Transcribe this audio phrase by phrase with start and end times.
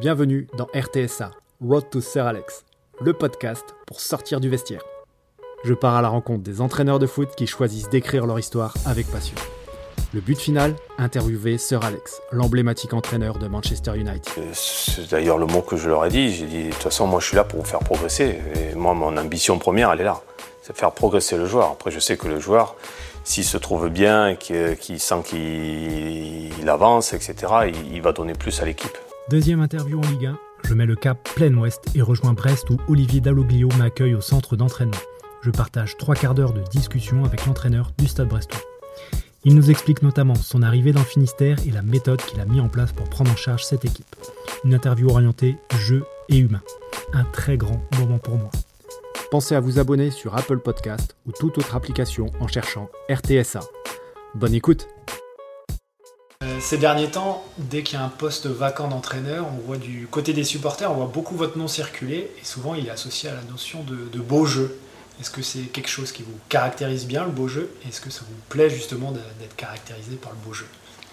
[0.00, 2.64] Bienvenue dans RTSA, Road to Sir Alex,
[3.00, 4.82] le podcast pour sortir du vestiaire.
[5.64, 9.08] Je pars à la rencontre des entraîneurs de foot qui choisissent d'écrire leur histoire avec
[9.08, 9.34] passion.
[10.14, 14.22] Le but final Interviewer Sir Alex, l'emblématique entraîneur de Manchester United.
[14.52, 16.32] C'est d'ailleurs le mot que je leur ai dit.
[16.32, 18.38] J'ai dit, de toute façon, moi je suis là pour vous faire progresser.
[18.54, 20.20] Et moi, mon ambition première, elle est là.
[20.62, 21.72] C'est faire progresser le joueur.
[21.72, 22.76] Après, je sais que le joueur,
[23.24, 27.34] s'il se trouve bien, qu'il sent qu'il avance, etc.,
[27.90, 28.96] il va donner plus à l'équipe.
[29.30, 32.78] Deuxième interview en Ligue 1, je mets le cap plein ouest et rejoins Brest où
[32.88, 34.96] Olivier Dalloglio m'accueille au centre d'entraînement.
[35.42, 38.62] Je partage trois quarts d'heure de discussion avec l'entraîneur du Stade Brestois.
[39.44, 42.58] Il nous explique notamment son arrivée dans le Finistère et la méthode qu'il a mis
[42.58, 44.16] en place pour prendre en charge cette équipe.
[44.64, 46.62] Une interview orientée jeu et humain.
[47.12, 48.50] Un très grand moment pour moi.
[49.30, 53.60] Pensez à vous abonner sur Apple Podcast ou toute autre application en cherchant RTSA.
[54.34, 54.88] Bonne écoute
[56.60, 60.32] ces derniers temps, dès qu'il y a un poste vacant d'entraîneur, on voit du côté
[60.32, 63.42] des supporters, on voit beaucoup votre nom circuler et souvent il est associé à la
[63.50, 64.78] notion de, beau jeu.
[65.20, 67.70] Est-ce que c'est quelque chose qui vous caractérise bien, le beau jeu?
[67.88, 70.66] Est-ce que ça vous plaît justement d'être caractérisé par le beau jeu?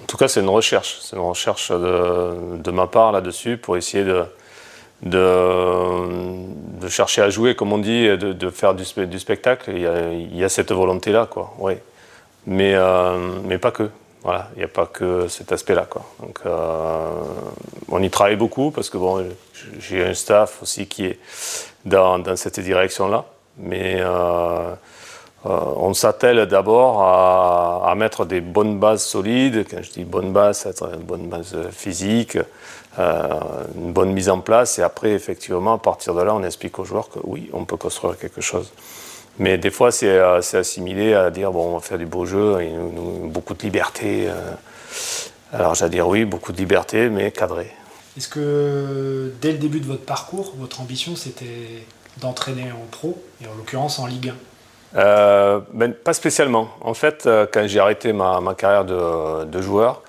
[0.04, 1.00] En tout cas, c'est une recherche.
[1.02, 4.26] C'est une recherche de, ma part là-dessus pour essayer de,
[5.04, 9.72] de, chercher à jouer, comme on dit, de, faire du, spectacle.
[9.74, 11.56] Il y, a, cette volonté-là, quoi.
[12.46, 13.90] Mais, euh, mais pas que.
[14.26, 15.86] Voilà, il n'y a pas que cet aspect-là.
[16.48, 17.10] Euh,
[17.90, 19.24] on y travaille beaucoup parce que bon,
[19.78, 21.20] j'ai un staff aussi qui est
[21.86, 23.26] dans, cette direction-là.
[23.60, 24.74] Mais euh,
[25.46, 29.64] euh, on s'attelle d'abord à, mettre des bonnes bases solides.
[29.70, 32.40] Quand je dis bonne base, c'est une bonne base physique,
[32.98, 34.80] une bonne mise en place.
[34.80, 37.78] Et après, effectivement, à partir de là, on explique aux joueurs que oui, on peut
[37.78, 38.72] construire quelque chose.
[39.38, 42.62] Mais des fois, euh, c'est assimilé à dire bon, on va faire du beau jeu,
[42.62, 42.72] et
[43.26, 44.28] beaucoup de liberté.
[44.28, 44.34] Euh.
[45.54, 47.70] Alors, j'allais dire oui, beaucoup de liberté, mais cadré.
[48.18, 51.84] Est-ce que dès le début de votre parcours, votre ambition c'était
[52.22, 54.32] d'entraîner en pro, et en l'occurrence en Ligue
[54.96, 56.70] 1 euh, ben, Pas spécialement.
[56.80, 60.02] En fait, quand j'ai arrêté ma, ma, carrière de, de joueur,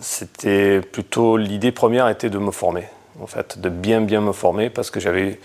[0.00, 2.86] c'était plutôt l'idée première était de me former
[3.20, 5.38] en fait, de bien bien me former parce que j'avais,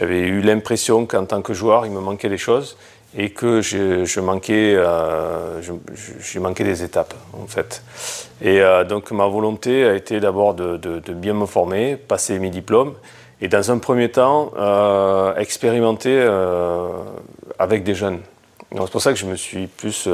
[0.00, 2.76] eu l'impression qu'en tant que joueur, il me manquait des choses
[3.16, 7.82] et que je, je manquais, euh, je, manquais des étapes en fait.
[8.40, 12.50] Et euh, donc ma volonté a été d'abord de, de, bien me former, passer mes
[12.50, 12.94] diplômes
[13.40, 16.22] et dans un premier temps euh, expérimenter
[17.58, 18.20] avec des jeunes.
[18.72, 20.08] c'est pour ça que je me suis plus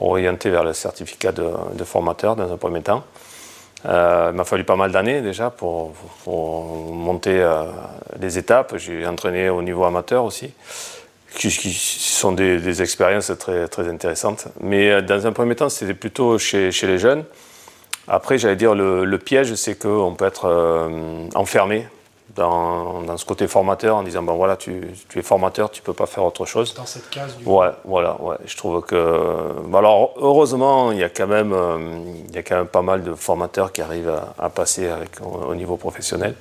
[0.00, 3.04] orienté vers le certificat de formateur dans un premier temps.
[3.86, 5.92] Euh, il m'a fallu pas mal d'années déjà pour,
[6.26, 7.64] monter euh,
[8.20, 8.76] les étapes.
[8.78, 10.52] J'ai entraîné au niveau amateur aussi,
[11.36, 14.46] qui, sont des, expériences très, intéressantes.
[14.60, 17.24] Mais euh, dans un premier temps, c'était plutôt chez, les jeunes.
[18.08, 20.90] Après, j'allais dire, le, le piège, c'est qu'on peut être
[21.34, 21.86] enfermé
[22.34, 24.82] dans, ce côté formateur en disant bon voilà tu,
[25.14, 26.74] es formateur tu peux pas faire autre chose.
[26.74, 28.36] Dans cette case du ouais voilà ouais.
[28.44, 28.96] Je trouve que
[29.74, 33.02] alors heureusement il y a quand même euh, il y a quand même pas mal
[33.02, 36.34] de formateurs qui arrivent à, passer avec, au, niveau professionnel.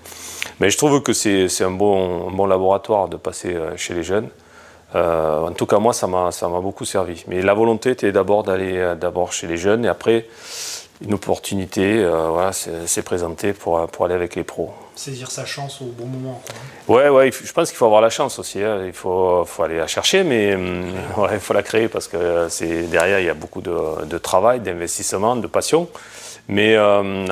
[0.59, 4.30] Mais je trouve que c'est un bon, bon laboratoire de passer euh, chez les jeunes.
[4.96, 7.24] Euh, en tout cas moi ça m'a ça m'a beaucoup servi.
[7.28, 10.28] Mais la volonté était d'abord d'aller d'abord chez les jeunes et après
[11.02, 15.86] une opportunité voilà s'est présentée pour, pour aller avec les pros saisir sa chance au
[15.86, 16.42] bon moment.
[16.86, 16.96] Quoi.
[16.96, 18.62] Ouais, ouais, je pense qu'il faut avoir la chance aussi.
[18.62, 18.86] Hein.
[18.86, 20.86] Il faut, faut, aller la chercher, mais hum,
[21.32, 24.59] il faut la créer parce que c'est derrière il y a beaucoup de, de travail,
[24.59, 25.90] d'investissement, de passion.
[26.50, 27.26] Mais euh,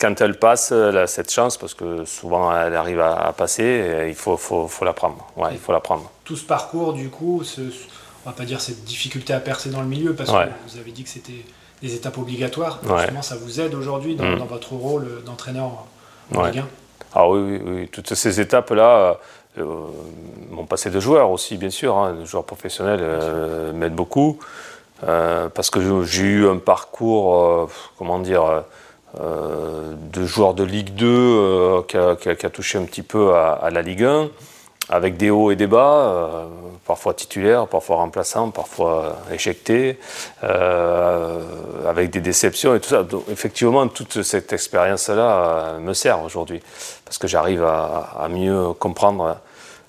[0.00, 0.74] quand elle passe,
[1.06, 5.24] cette chance, parce que souvent elle arrive à, passer, il faut, faut, faut, la prendre.
[5.36, 6.10] Ouais, il faut la prendre.
[6.24, 9.80] Tout ce parcours, du coup, ce, on va pas dire cette difficulté à percer dans
[9.80, 11.44] le milieu, parce que vous avez dit que c'était
[11.82, 12.80] des étapes obligatoires.
[12.82, 14.38] Justement, ça vous aide aujourd'hui dans, hum.
[14.38, 15.86] dans, votre rôle d'entraîneur
[16.34, 16.68] en Ligue 1
[17.12, 19.18] ah oui, oui, toutes ces étapes-là
[19.58, 19.64] euh,
[20.50, 24.38] mon passé de joueur aussi, bien sûr, hein, de joueur professionnel euh, m'aide beaucoup,
[25.06, 27.68] euh, parce que j'ai eu un parcours,
[27.98, 28.62] comment dire,
[29.18, 33.70] de joueur de Ligue 2 qui a, qui, a, touché un petit peu à, à
[33.70, 34.28] la Ligue 1
[34.90, 36.44] avec des hauts et des bas, euh,
[36.90, 40.00] parfois titulaires, parfois remplaçants, parfois éjectés,
[40.42, 41.40] euh,
[41.88, 43.06] avec des déceptions et tout ça.
[43.30, 46.60] Effectivement, toute cette expérience-là euh, me sert aujourd'hui,
[47.04, 49.36] parce que j'arrive à, mieux comprendre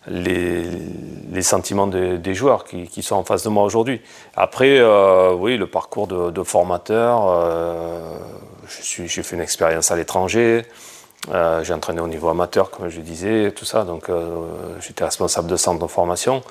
[0.08, 4.00] les, sentiments des joueurs qui, sont en face de moi aujourd'hui.
[4.36, 4.80] Après,
[5.40, 7.16] oui, le parcours de, formateur,
[8.84, 10.66] j'ai fait une expérience à l'étranger.
[11.30, 13.84] Euh, j'ai entraîné au niveau amateur, comme je disais, tout ça.
[13.84, 14.46] Donc, euh,
[14.80, 16.42] j'étais responsable de centre de formation.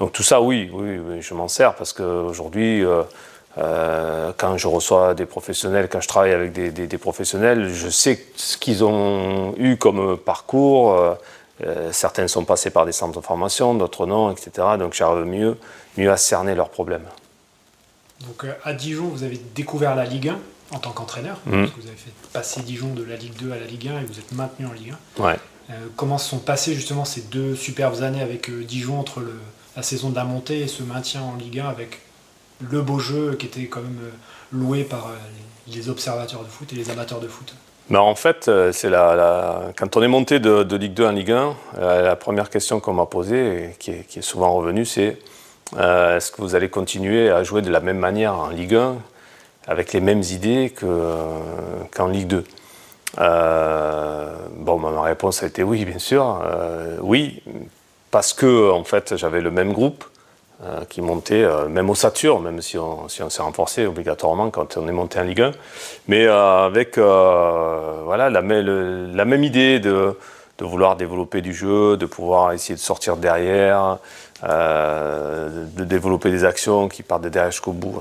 [0.00, 5.26] Donc, tout ça, oui, oui, je m'en sers parce qu'aujourd'hui, euh, quand je reçois des
[5.26, 11.16] professionnels, quand je travaille avec des, professionnels, je sais ce qu'ils ont eu comme parcours.
[11.92, 14.50] certains sont passés par des centres de formation, d'autres non, etc.
[14.78, 15.56] Donc j'arrive mieux,
[15.96, 17.06] mieux à cerner leurs problèmes.
[18.26, 20.38] Donc à Dijon, vous avez découvert la Ligue 1
[20.72, 21.50] en tant qu'entraîneur, mmh.
[21.50, 24.00] parce que vous avez fait passer Dijon de la Ligue 2 à la Ligue 1
[24.00, 25.22] et vous êtes maintenu en Ligue 1.
[25.22, 25.36] Ouais.
[25.70, 29.34] Euh, comment se sont passées justement ces deux superbes années avec euh, Dijon entre le,
[29.76, 32.00] la saison de la montée et ce maintien en Ligue 1 avec
[32.70, 34.10] le beau jeu qui était quand même euh,
[34.52, 35.10] loué par
[35.66, 37.54] les observateurs de foot et les amateurs de foot?
[37.88, 41.56] Mais en fait, c'est la, quand on est monté de, Ligue 2 en Ligue 1,
[41.80, 45.18] la première question qu'on m'a posée, et qui est, qui est souvent revenue, c'est
[45.76, 48.96] est-ce que vous allez continuer à jouer de la même manière en Ligue 1
[49.66, 52.44] avec les mêmes idées qu'en Ligue 2
[53.18, 56.40] euh, bon, ma réponse a été oui, bien sûr.
[56.44, 57.42] Euh, oui,
[58.10, 60.04] parce que en fait, j'avais le même groupe
[60.64, 64.76] euh, qui montait, même au Saturne, même si on, si on s'est renforcé obligatoirement quand
[64.76, 65.52] on est monté en Ligue 1,
[66.08, 70.18] mais avec voilà, la, la, même idée de,
[70.58, 73.98] de, vouloir développer du jeu, de pouvoir essayer de sortir derrière,
[74.42, 77.98] de développer des actions qui partent de derrière jusqu'au bout.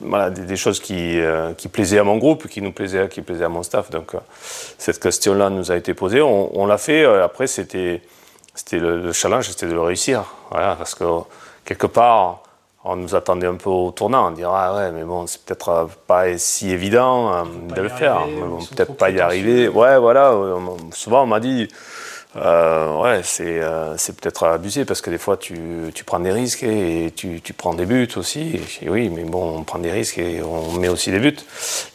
[0.00, 3.44] Voilà, des, choses qui, euh, qui, plaisaient à mon groupe, qui nous plaisaient, qui plaisaient
[3.44, 3.90] à mon staff.
[3.90, 4.18] Donc euh,
[4.78, 6.20] cette question-là nous a été posée.
[6.20, 7.04] On, l'a fait.
[7.04, 8.02] Euh, après, c'était,
[8.54, 10.24] c'était le, challenge, c'était de le réussir.
[10.50, 11.04] Voilà, parce que
[11.64, 12.42] quelque part,
[12.84, 14.28] on nous attendait un peu au tournant.
[14.28, 18.24] On dirait ah ouais, mais bon, c'est peut-être pas si évident de le faire.
[18.74, 19.68] peut-être pas y arriver.
[19.68, 20.34] Ouais, voilà.
[20.92, 21.68] Souvent, on m'a dit
[22.36, 25.56] euh, ouais, euh, c'est peut-être abusé parce que des fois tu,
[25.94, 28.60] tu prends des risques et, tu, tu, prends des buts aussi.
[28.82, 31.36] Et oui, mais bon, on prend des risques et on met aussi des buts.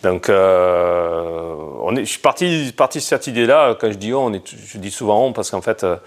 [0.01, 3.75] Donc, euh, on est, je suis parti, parti de cette idée-là.
[3.80, 5.97] Quand je dis on, est, je dis souvent on parce qu'en fait, euh,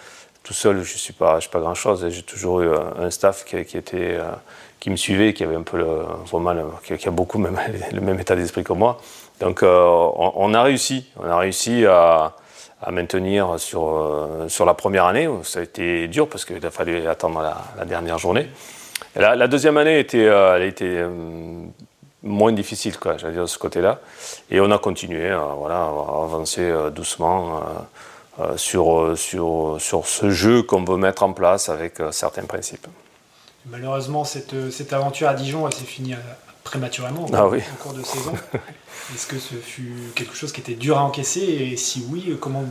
[0.43, 2.09] tout seul, je suis pas, je suis pas grand-chose.
[2.09, 4.31] J'ai toujours eu un staff qui, qui était, euh,
[4.81, 7.59] qui me suivait, qui avait un peu le, vraiment, qui, qui, a beaucoup même
[7.93, 8.99] le même état d'esprit que moi.
[9.41, 12.33] Donc, on, on, a réussi, on a réussi à
[12.83, 15.29] à maintenir sur, euh, sur la première année.
[15.45, 17.43] Ça a été dur parce qu'il a fallu attendre
[17.79, 18.49] la, dernière journée.
[19.17, 21.09] la, deuxième année était, euh, elle a été euh,
[22.23, 24.01] moins difficile, quoi, j'allais dire, de ce côté-là.
[24.51, 27.63] Et on a continué voilà, à avancer doucement
[28.57, 32.87] sur, sur, sur ce jeu qu'on veut mettre en place avec certains principes.
[33.67, 36.15] Malheureusement, cette, cette aventure à Dijon, elle s'est finie
[36.65, 37.61] prématurément ah oui.
[37.73, 38.33] en cours de saison.
[39.15, 42.63] Est-ce que ce fut quelque chose qui était dur à encaisser Et si oui, comment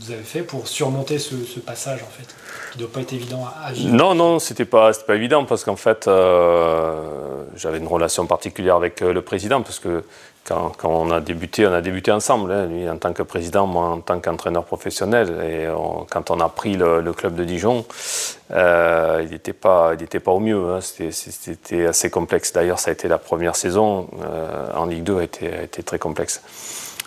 [0.00, 2.34] vous avez fait pour surmonter ce, passage en fait
[2.72, 5.62] Qui ne doit pas être évident à, vivre Non, non, c'était pas, pas évident parce
[5.62, 10.04] qu'en fait, euh, j'avais une relation particulière avec euh, le président parce que
[10.46, 13.86] quand, on a débuté, on a débuté ensemble, hein, lui en tant que président, moi
[13.86, 15.34] en tant qu'entraîneur professionnel.
[15.42, 15.66] Et
[16.10, 17.86] quand on a pris le, club de Dijon,
[18.52, 20.74] euh, il n'était pas, pas au mieux.
[20.74, 20.80] Hein.
[20.80, 22.52] C'était assez complexe.
[22.52, 25.82] D'ailleurs, ça a été la première saison euh, en Ligue 2, a été, a été
[25.82, 26.42] très complexe.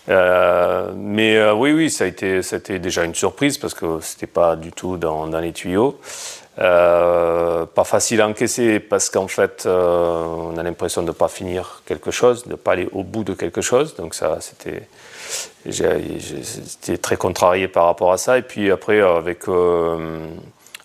[0.09, 2.41] Euh, mais oui, oui, ça a été,
[2.79, 5.99] déjà une surprise parce que c'était pas du tout dans les tuyaux.
[6.59, 11.27] Euh, pas facile à encaisser parce qu'en fait, euh, on a l'impression de ne pas
[11.27, 13.95] finir quelque chose, de ne pas aller au bout de quelque chose.
[13.95, 14.87] Donc ça, c'était,
[15.65, 18.39] j'étais très contrarié par rapport à ça.
[18.39, 20.25] Et puis après, avec euh,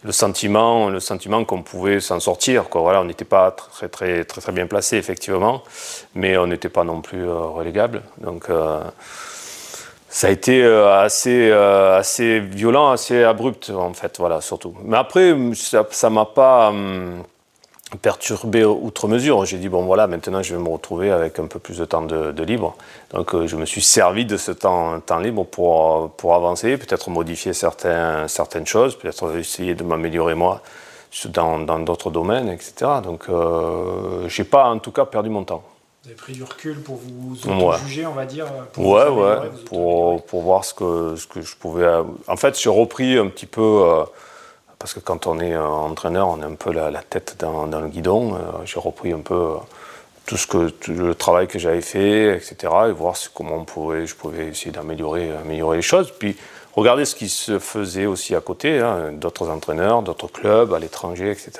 [0.04, 2.68] le sentiment, le sentiment qu'on pouvait s'en sortir.
[2.68, 2.82] Quoi.
[2.82, 5.62] Voilà, on n'était pas très, très, très, très bien placé, effectivement,
[6.14, 8.02] mais on n'était pas non plus relégable.
[8.18, 8.50] Donc
[10.12, 14.74] ça a été euh, assez, euh, assez violent, assez abrupt en fait, voilà, surtout.
[14.84, 17.22] Mais après, ça ne m'a pas hum,
[18.02, 19.46] perturbé outre mesure.
[19.46, 22.02] J'ai dit, bon voilà, maintenant je vais me retrouver avec un peu plus de temps
[22.02, 22.76] de, libre.
[23.14, 27.08] Donc euh, je me suis servi de ce temps, temps libre pour, pour avancer, peut-être
[27.08, 30.60] modifier certains, certaines choses, peut-être essayer de m'améliorer moi
[31.24, 32.74] dans d'autres domaines, etc.
[33.02, 35.62] Donc je n'ai pas en tout cas perdu mon temps.
[36.02, 37.36] Vous avez pris du recul pour vous
[37.86, 41.54] juger, on va dire pour Ouais, ouais, pour, pour, voir ce que, ce que je
[41.54, 41.88] pouvais.
[42.26, 43.84] En fait, j'ai repris un petit peu.
[43.84, 44.04] Euh,
[44.80, 47.86] parce que quand on est entraîneur, on a un peu la, tête dans, dans, le
[47.86, 48.34] guidon.
[48.34, 49.54] Euh, j'ai repris un peu euh,
[50.26, 52.56] tout, ce que, le travail que j'avais fait, etc.
[52.88, 56.10] Et voir comment on pouvait, je pouvais essayer d'améliorer améliorer les choses.
[56.10, 56.36] Puis
[56.74, 61.30] regarder ce qui se faisait aussi à côté, hein, d'autres entraîneurs, d'autres clubs à l'étranger,
[61.30, 61.52] etc.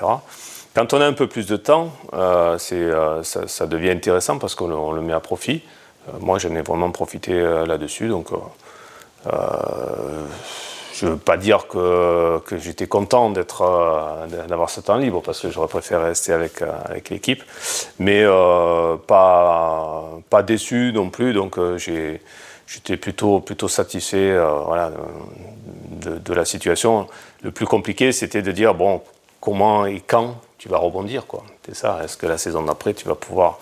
[0.73, 4.91] Quand on a un peu plus de temps, euh, euh, ça, devient intéressant parce qu'on
[4.91, 5.61] le, met à profit.
[6.09, 8.07] Euh, moi, j'en ai vraiment profité là-dessus.
[8.07, 8.29] Donc,
[9.25, 15.67] je ne veux pas dire que, j'étais content d'avoir ce temps libre parce que j'aurais
[15.67, 16.63] préféré rester avec,
[17.11, 17.43] l'équipe.
[17.99, 18.25] Mais
[19.05, 21.33] pas, déçu non plus.
[21.33, 27.07] Donc, j'étais plutôt, satisfait de, de, la situation.
[27.43, 29.03] Le plus compliqué, c'était de dire, bon,
[29.39, 31.25] comment et quand tu vas rebondir.
[31.27, 31.43] quoi.
[31.65, 31.99] C'est ça.
[32.05, 33.59] Est-ce que la saison d'après, tu vas pouvoir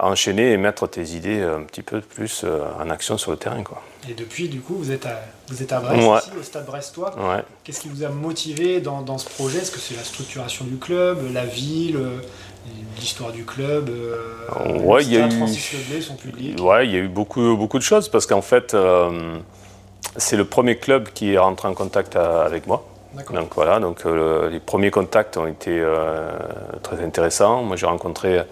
[0.00, 2.44] enchaîner et mettre tes idées un petit peu plus
[2.80, 3.62] en action sur le terrain.
[3.62, 3.80] Quoi.
[4.10, 7.14] Et depuis, du coup, vous êtes à, vous êtes à Brest, ici, au stade brestois.
[7.62, 9.60] Qu'est-ce qui vous a motivé dans, dans ce projet?
[9.60, 12.00] Est-ce que c'est la structuration du club, la ville,
[12.98, 13.88] l'histoire du club
[14.82, 16.02] Ouais, il y a eu.
[16.02, 16.58] son public?
[16.60, 18.76] Ouais, il y a eu beaucoup, beaucoup de choses parce qu'en fait,
[20.16, 22.84] c'est le premier club qui est rentré en contact avec moi.
[23.14, 26.30] Donc voilà, donc euh, les premiers contacts ont été euh,
[26.82, 27.62] très intéressants.
[27.62, 28.42] Moi, j'ai rencontré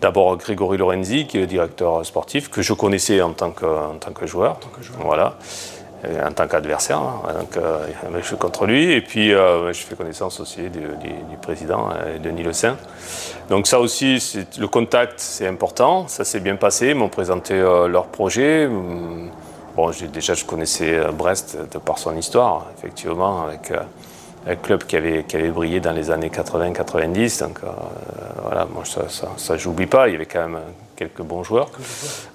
[0.00, 3.96] d'abord Grégory Lorenzi, qui est le directeur sportif, que je connaissais en tant que, en
[3.98, 4.52] tant que joueur.
[4.52, 5.00] En tant que joueur.
[5.04, 5.34] Voilà.
[6.24, 7.22] en tant qu'adversaire, hein.
[7.40, 7.78] donc euh,
[8.20, 10.82] je suis contre lui, et puis je fais connaissance aussi du,
[11.42, 11.88] président,
[12.22, 12.76] Denis Le Saint.
[13.50, 14.22] Donc ça aussi,
[14.58, 19.30] le contact, c'est important, ça s'est bien passé, ils m'ont présenté leur projet, hum,
[19.76, 23.80] Bon, déjà, je connaissais euh, Brest de par son histoire, effectivement, avec euh,
[24.46, 27.40] un club qui avait, qui avait brillé dans les années 80-90.
[27.40, 27.66] Donc euh,
[28.42, 29.02] voilà, moi, ça,
[29.36, 30.08] ça, j'oublie pas.
[30.08, 30.60] Il y avait quand même
[30.96, 31.68] quelques bons joueurs.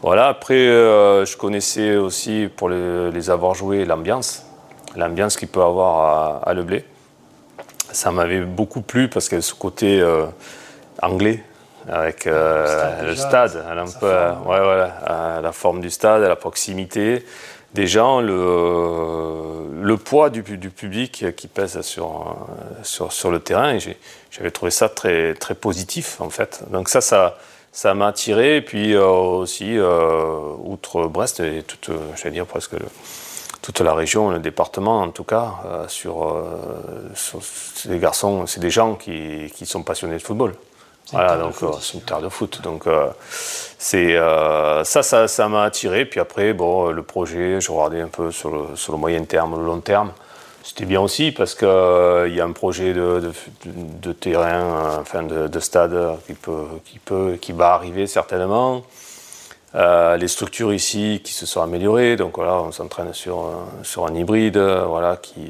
[0.03, 4.45] Voilà, après, je connaissais aussi, pour les, avoir joués, l'ambiance.
[4.95, 6.55] L'ambiance qu'il peut avoir à, à.
[7.91, 10.03] Ça m'avait beaucoup plu parce que ce côté
[11.01, 11.43] anglais,
[11.89, 17.25] avec euh, le stade, un peu, ouais, voilà, la forme du stade, la proximité
[17.73, 22.35] des gens, le, le poids du, du, public qui pèse sur,
[22.83, 23.77] sur, sur le terrain.
[24.29, 26.63] J'avais trouvé ça très, très positif, en fait.
[26.69, 27.37] Donc ça, ça
[27.71, 28.57] ça m'a attiré.
[28.57, 32.75] Et puis euh, aussi, euh, outre Brest, et toute, j'allais dire presque
[33.61, 36.35] toute la région, le département en tout cas, sur,
[37.13, 37.39] sur,
[37.85, 40.55] les garçons, c'est des gens qui, qui sont passionnés de football.
[41.11, 42.61] Voilà, donc euh, c'est une terre de foot.
[42.61, 43.09] Donc euh,
[43.77, 46.05] c'est euh, ça, ça, m'a attiré.
[46.05, 49.59] Puis après, bon, le projet, je regardais un peu sur le, sur le moyen terme,
[49.59, 50.11] le long terme.
[50.63, 53.31] C'était bien aussi parce qu'il il y a un projet de,
[53.65, 58.83] de, terrain, enfin de, de, stade qui peut, qui peut, qui va arriver certainement.
[59.73, 63.51] Euh, les structures ici qui se sont améliorées, donc voilà, on s'entraîne sur,
[63.83, 65.41] sur un hybride, voilà, qui,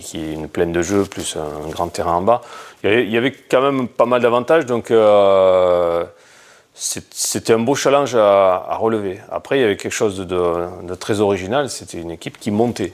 [0.00, 2.40] qui est une plaine de jeu plus un grand terrain en bas.
[2.84, 6.04] Il y avait, quand même pas mal d'avantages, donc euh,
[6.74, 9.20] c'était un beau challenge à, relever.
[9.30, 12.92] Après, il y avait quelque chose de, très original, c'était une équipe qui montait.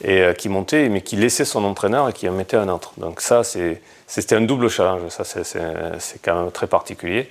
[0.00, 2.92] Et euh, qui montait, mais qui laissait son entraîneur et qui en mettait un autre.
[2.98, 7.30] Donc ça, c'était un double challenge, ça c'est quand même très particulier.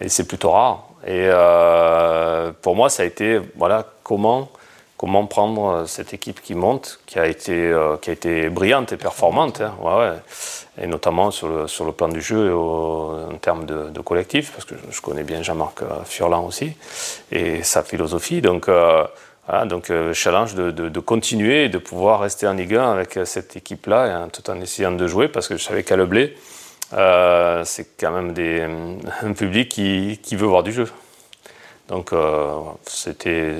[0.00, 0.87] Et c'est plutôt rare.
[1.06, 4.50] Et euh, pour moi, ça a été voilà, comment,
[4.96, 8.96] comment prendre cette équipe qui monte, qui a été, euh, qui a été brillante et
[8.96, 10.16] performante, hein.
[10.80, 14.64] et notamment sur le, sur le plan du jeu et en termes de, collectif, parce
[14.64, 16.72] que je, connais bien Jean-Marc Furlan aussi,
[17.30, 18.40] et sa philosophie.
[18.40, 19.04] Donc, euh,
[19.46, 24.22] voilà, donc challenge de, continuer et de pouvoir rester en Ligue 1 avec cette équipe-là,
[24.22, 26.36] hein, tout en essayant de jouer, parce que je savais qu'à Le Blé,
[26.94, 28.66] euh, c'est quand même des,
[29.22, 30.88] un public qui, qui, veut voir du jeu.
[31.88, 32.52] Donc euh,
[32.86, 33.54] c'était,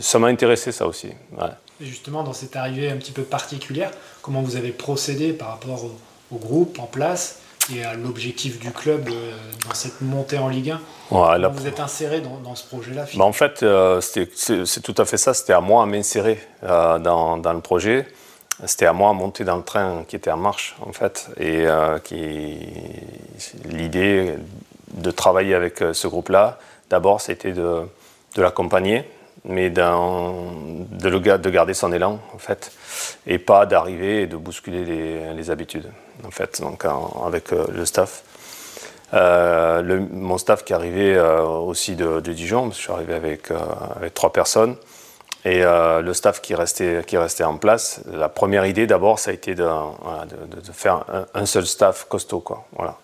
[0.00, 1.08] ça m'a intéressé ça aussi.
[1.80, 3.90] Et justement, dans cette arrivée un petit peu particulière,
[4.22, 5.92] comment vous avez procédé par rapport au,
[6.32, 7.40] groupe en place
[7.72, 9.30] et à l'objectif du club euh,
[9.66, 13.24] dans cette montée en Ligue 1 Comment vous êtes inséré dans, dans ce projet-là bah
[13.24, 13.64] En fait,
[14.00, 15.34] c'est, tout à fait ça.
[15.34, 18.08] C'était à moi à m'insérer dans, dans, le projet
[18.64, 21.28] c'était à moi de monter dans le train qui était en marche, en fait.
[21.36, 21.98] Et euh,
[23.66, 24.34] l'idée
[24.94, 26.58] de travailler avec euh, ce groupe-là,
[26.88, 27.82] d'abord, c'était de,
[28.36, 29.04] l'accompagner,
[29.44, 32.72] mais de, le, de garder son élan, en fait,
[33.26, 34.84] et pas d'arriver et de bousculer
[35.34, 35.90] les, habitudes,
[36.26, 36.84] en fait, donc
[37.24, 38.22] avec euh, le staff.
[39.12, 43.52] mon staff qui arrivait aussi de, Dijon, parce que je suis arrivé avec
[44.14, 44.76] trois personnes,
[45.46, 49.30] et euh, le staff qui restait, qui restait en place, la première idée d'abord, ça
[49.30, 49.64] a été de,
[50.72, 52.40] faire un, seul staff costaud.
[52.40, 52.96] Quoi, voilà.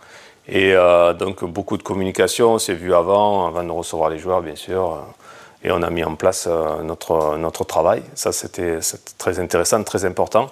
[0.49, 4.57] Et euh, donc beaucoup de communication, c'est vu avant, avant de recevoir les joueurs bien
[4.57, 4.93] sûr.
[4.93, 6.49] Euh, et on a mis en place
[6.83, 8.03] notre, notre travail.
[8.17, 8.81] Ça c'était
[9.19, 10.51] très intéressant, très important.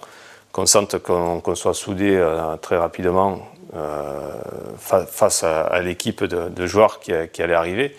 [0.53, 2.25] Qu'on sente qu'on soit soudé
[2.63, 3.41] très rapidement
[4.79, 7.97] face à, l'équipe de, joueurs qui allait arriver.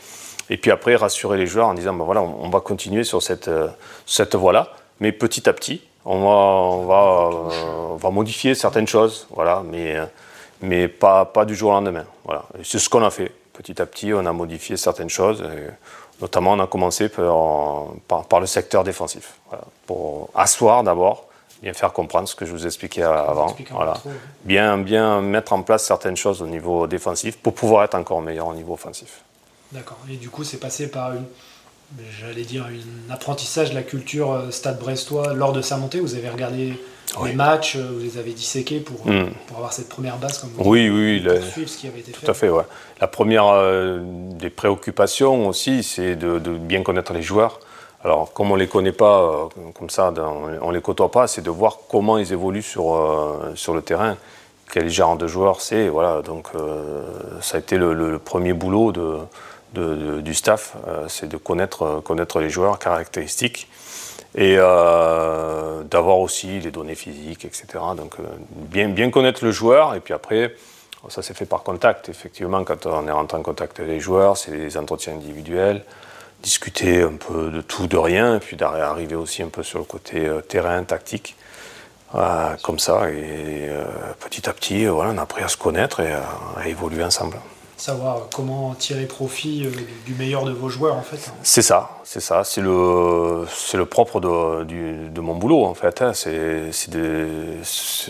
[0.52, 3.48] Et puis après, rassurer les joueurs en disant, ben voilà, on, va continuer sur cette,
[3.48, 3.70] euh,
[4.06, 4.68] cette voie-là,
[5.00, 9.96] mais petit à petit, on va, on va, euh, va modifier certaines choses, voilà, mais,
[9.96, 10.06] euh,
[10.62, 12.04] mais pas, pas du jour au lendemain.
[12.26, 12.44] Voilà.
[12.66, 13.32] C'est ce qu'on a fait.
[13.54, 15.42] Petit à petit, on a modifié certaines choses.
[16.20, 19.36] notamment, on a commencé par, par, le secteur défensif,
[19.88, 21.28] pour asseoir d'abord,
[21.62, 23.56] bien faire comprendre ce que je vous expliquais avant.
[23.70, 23.94] Voilà.
[24.44, 28.48] Bien, bien mettre en place certaines choses au niveau défensif pour pouvoir être encore meilleur
[28.48, 29.22] au niveau offensif.
[29.72, 30.00] D'accord.
[30.12, 31.26] Et du coup, c'est passé par une,
[32.20, 36.00] j'allais dire, un apprentissage de la culture euh, stade brestois lors de sa montée.
[36.00, 36.74] Vous avez regardé
[37.26, 39.30] les matchs, vous les avez disséqués pour, hmm.
[39.48, 41.24] pour avoir cette première base comme vous Oui, oui,
[41.68, 42.50] ce qui avait été tout à fait.
[42.50, 42.64] Ouais.
[43.02, 43.52] La première
[44.40, 47.60] des préoccupations aussi, c'est de, bien connaître les joueurs.
[48.04, 50.14] Alors, comme on ne les connaît pas comme ça,
[50.62, 52.98] on ne les côtoie pas, c'est de voir comment ils évoluent sur,
[53.56, 54.16] sur le terrain
[54.72, 55.90] quel genre de joueur c'est.
[55.90, 57.04] Voilà, donc euh,
[57.42, 59.18] ça a été le, premier boulot de,
[59.74, 63.68] du staff, euh, c'est de connaître, connaître les joueurs, caractéristiques,
[64.36, 67.66] et euh, d'avoir aussi les données physiques, etc.
[67.98, 68.16] Donc
[68.50, 70.56] bien, bien connaître le joueur, et puis après,
[71.10, 72.10] ça s'est fait par contact.
[72.10, 75.84] Effectivement, quand on est rentré en contact avec les joueurs, c'est des entretiens individuels,
[76.42, 79.86] discuter un peu de tout, de rien, et puis d'arriver aussi un peu sur le
[79.86, 81.36] côté terrain, tactique.
[82.14, 83.10] Euh, comme ça.
[83.10, 83.86] Et euh,
[84.20, 87.38] petit à petit, voilà, on a appris à se connaître et à, évoluer ensemble.
[87.82, 89.72] Savoir comment tirer profit euh,
[90.06, 91.32] du meilleur de vos joueurs, en fait.
[91.42, 92.44] C'est ça, c'est ça.
[92.44, 96.00] C'est le, c'est le propre de, de, mon boulot, en fait.
[96.04, 96.14] Hein.
[96.14, 96.92] C'est, c'est,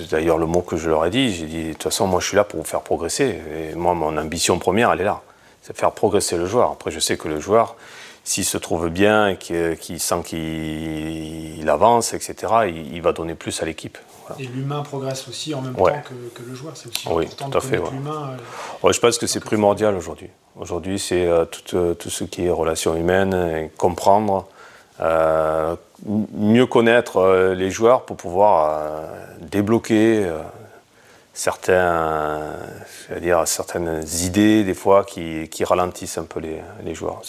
[0.10, 1.34] d'ailleurs le mot que je leur ai dit.
[1.34, 3.40] J'ai dit, de toute façon, moi, je suis là pour vous faire progresser.
[3.72, 5.22] Et moi, mon ambition première, elle est là.
[5.62, 6.72] C'est faire progresser le joueur.
[6.72, 7.78] Après, je sais que le joueur,
[8.26, 12.36] s'il se trouve bien qu'il sent qu'il avance, etc.,
[12.92, 13.98] il, va donner plus à l'équipe.
[14.40, 16.74] Et l'humain progresse aussi en même temps que, le joueur.
[16.76, 18.38] C'est aussi oui, important tout à fait, l'humain.
[18.84, 20.30] Euh, je pense que c'est primordial aujourd'hui.
[20.56, 24.48] Aujourd'hui, c'est euh, tout, euh, tout, ce qui est relations humaines, comprendre,
[26.06, 29.02] mieux connaître les joueurs pour pouvoir
[29.40, 30.30] débloquer
[31.34, 32.54] certains,
[33.20, 37.22] dire, certaines idées, des fois, qui, ralentissent un peu les, joueurs.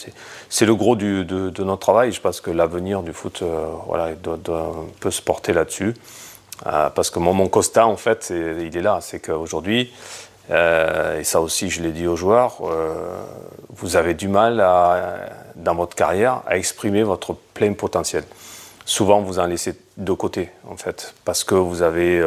[0.48, 2.12] C'est le gros de, notre travail.
[2.12, 5.94] Je pense que l'avenir du foot euh, voilà, doit, un peu se porter là-dessus.
[6.66, 8.98] Euh, parce que mon, mon, constat, en fait, il est là.
[9.00, 9.92] C'est qu'aujourd'hui,
[10.50, 12.58] euh, et ça aussi, je l'ai dit aux joueurs,
[13.70, 14.56] vous avez du mal,
[15.56, 18.24] dans votre carrière, à exprimer votre plein potentiel.
[18.84, 22.22] Souvent, vous en laissez de côté, en fait, parce que vous avez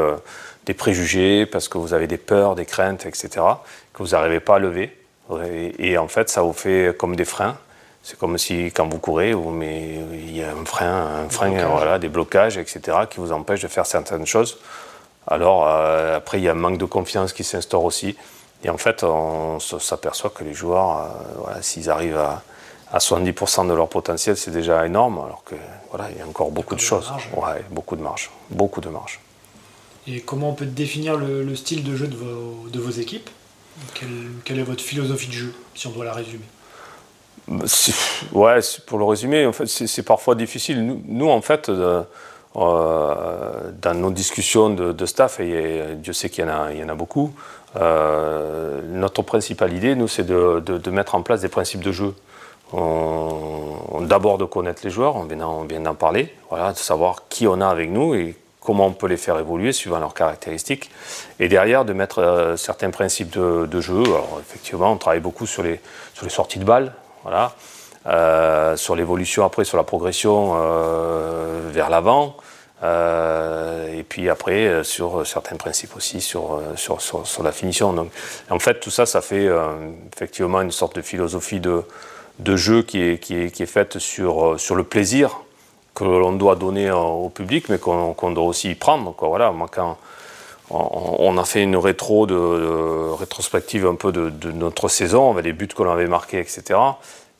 [0.65, 3.30] des préjugés, parce que vous avez des peurs, des craintes, etc.,
[3.94, 4.92] que vous n'arrivez pas à lever.
[5.80, 7.58] Et, en fait, ça vous fait comme des freins.
[8.06, 11.98] C'est comme si quand vous courez, mais il y a un frein, un frein voilà,
[11.98, 14.60] des blocages, etc., qui vous empêchent de faire certaines choses.
[15.26, 18.15] Alors euh, après, il y a un manque de confiance qui s'instaure aussi.
[18.63, 21.04] Et en fait, on s'aperçoit que les joueurs, euh,
[21.39, 22.44] voilà, s'ils arrivent à,
[22.91, 25.18] à 70% de leur potentiel, c'est déjà énorme.
[25.18, 25.56] Alors que
[25.89, 27.12] voilà, il y a encore beaucoup de choses.
[27.36, 29.20] Ouais, beaucoup de marge, beaucoup de marge.
[30.06, 33.32] Et comment on peut définir le, style de jeu de vos, de vos équipes?
[34.46, 36.46] Quelle, est votre philosophie de jeu, si on doit la résumer?
[37.47, 40.99] Ouais, pour le résumer, en fait, c'est parfois difficile.
[41.05, 42.01] Nous, en fait, euh,
[42.55, 47.34] euh, dans nos discussions de, staff, et Dieu sait qu'il y, y, en a beaucoup,
[47.75, 52.13] euh, notre principale idée, nous, c'est de, de, mettre en place des principes de jeu.
[52.73, 57.67] D'abord de connaître les joueurs, on vient d'en parler, voilà, de savoir qui on a
[57.67, 60.89] avec nous et comment on peut les faire évoluer suivant leurs caractéristiques,
[61.39, 64.01] et derrière de mettre certains principes de, jeu.
[64.03, 65.79] Alors effectivement, on travaille beaucoup sur les,
[66.15, 66.91] sur les sorties de balles,
[67.26, 67.54] voilà,
[68.08, 72.38] euh, sur l'évolution après, sur la progression euh, vers l'avant,
[72.84, 77.94] et puis après sur certains principes aussi sur, sur, sur, la finition.
[77.94, 78.12] Donc,
[78.52, 79.50] en fait, tout ça, ça fait
[80.14, 81.82] effectivement une sorte de philosophie de,
[82.38, 85.40] de jeu qui est, qui est, qui est faite sur, sur le plaisir
[85.96, 89.16] que l'on doit donner au public, mais qu'on doit aussi y prendre.
[89.16, 89.30] Quoi.
[89.30, 89.98] Voilà, moi, quand
[90.69, 92.28] on, a fait une rétro
[93.17, 96.80] rétrospective un peu de, notre saison, avec les buts que l'on avait marqués, etc.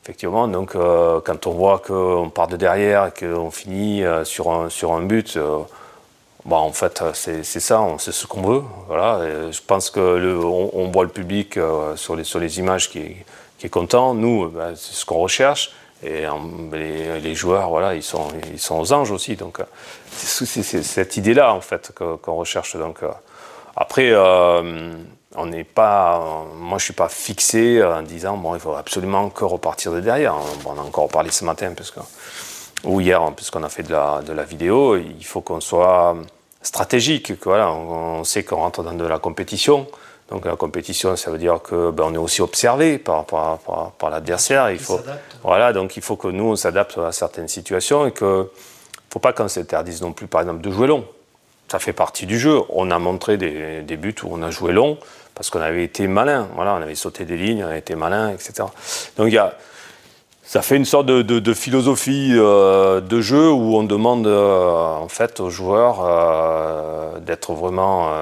[0.04, 4.52] Effectivement, donc euh, quand on voit qu'on part de derrière et qu'on finit euh, sur,
[4.52, 5.58] un, but, euh,
[6.44, 8.62] bah, en fait, c'est ça, on sait ce qu'on veut.
[8.86, 9.50] Voilà.
[9.50, 11.58] je pense qu'on on voit le public
[11.96, 13.26] sur, les, images qui est,
[13.58, 14.14] qui est content.
[14.14, 15.72] Nous, bah, c'est ce qu'on recherche.
[16.02, 16.26] Et
[16.72, 19.36] les, joueurs, voilà, ils sont, ils sont aux anges aussi.
[19.36, 19.60] Donc,
[20.10, 22.76] c'est cette idée-là, en fait, qu'on recherche.
[22.76, 23.08] Donc, euh,
[23.76, 24.92] après, euh,
[25.34, 26.44] on n'est pas.
[26.54, 30.34] Moi, je suis pas fixé en disant, bon, il faut absolument que repartir de derrière.
[30.66, 32.00] on a encore parlé ce matin, parce que,
[32.84, 34.96] ou hier, puisqu'on a fait de la, de la vidéo.
[34.96, 36.14] Il faut qu'on soit
[36.60, 37.38] stratégique.
[37.38, 39.86] Que, voilà, on sait qu'on rentre dans de la compétition.
[40.30, 43.58] Donc la compétition, ça veut dire que ben, on est aussi observé par, par,
[43.92, 44.70] par, l'adversaire.
[44.70, 45.00] Il faut,
[45.44, 48.50] voilà, donc il faut que nous on s'adapte à certaines situations et que
[49.10, 51.06] faut pas qu'on s'interdise non plus, par exemple, de jouer long.
[51.68, 52.60] Ça fait partie du jeu.
[52.70, 54.98] On a montré des, des buts où on a joué long
[55.34, 56.48] parce qu'on avait été malin.
[56.54, 58.64] Voilà, on avait sauté des lignes, on avait été malin, etc.
[59.16, 59.56] Donc il y a
[60.46, 65.40] ça fait une sorte de, philosophie euh, de jeu où on demande euh, en fait
[65.40, 68.12] aux joueurs euh, d'être vraiment,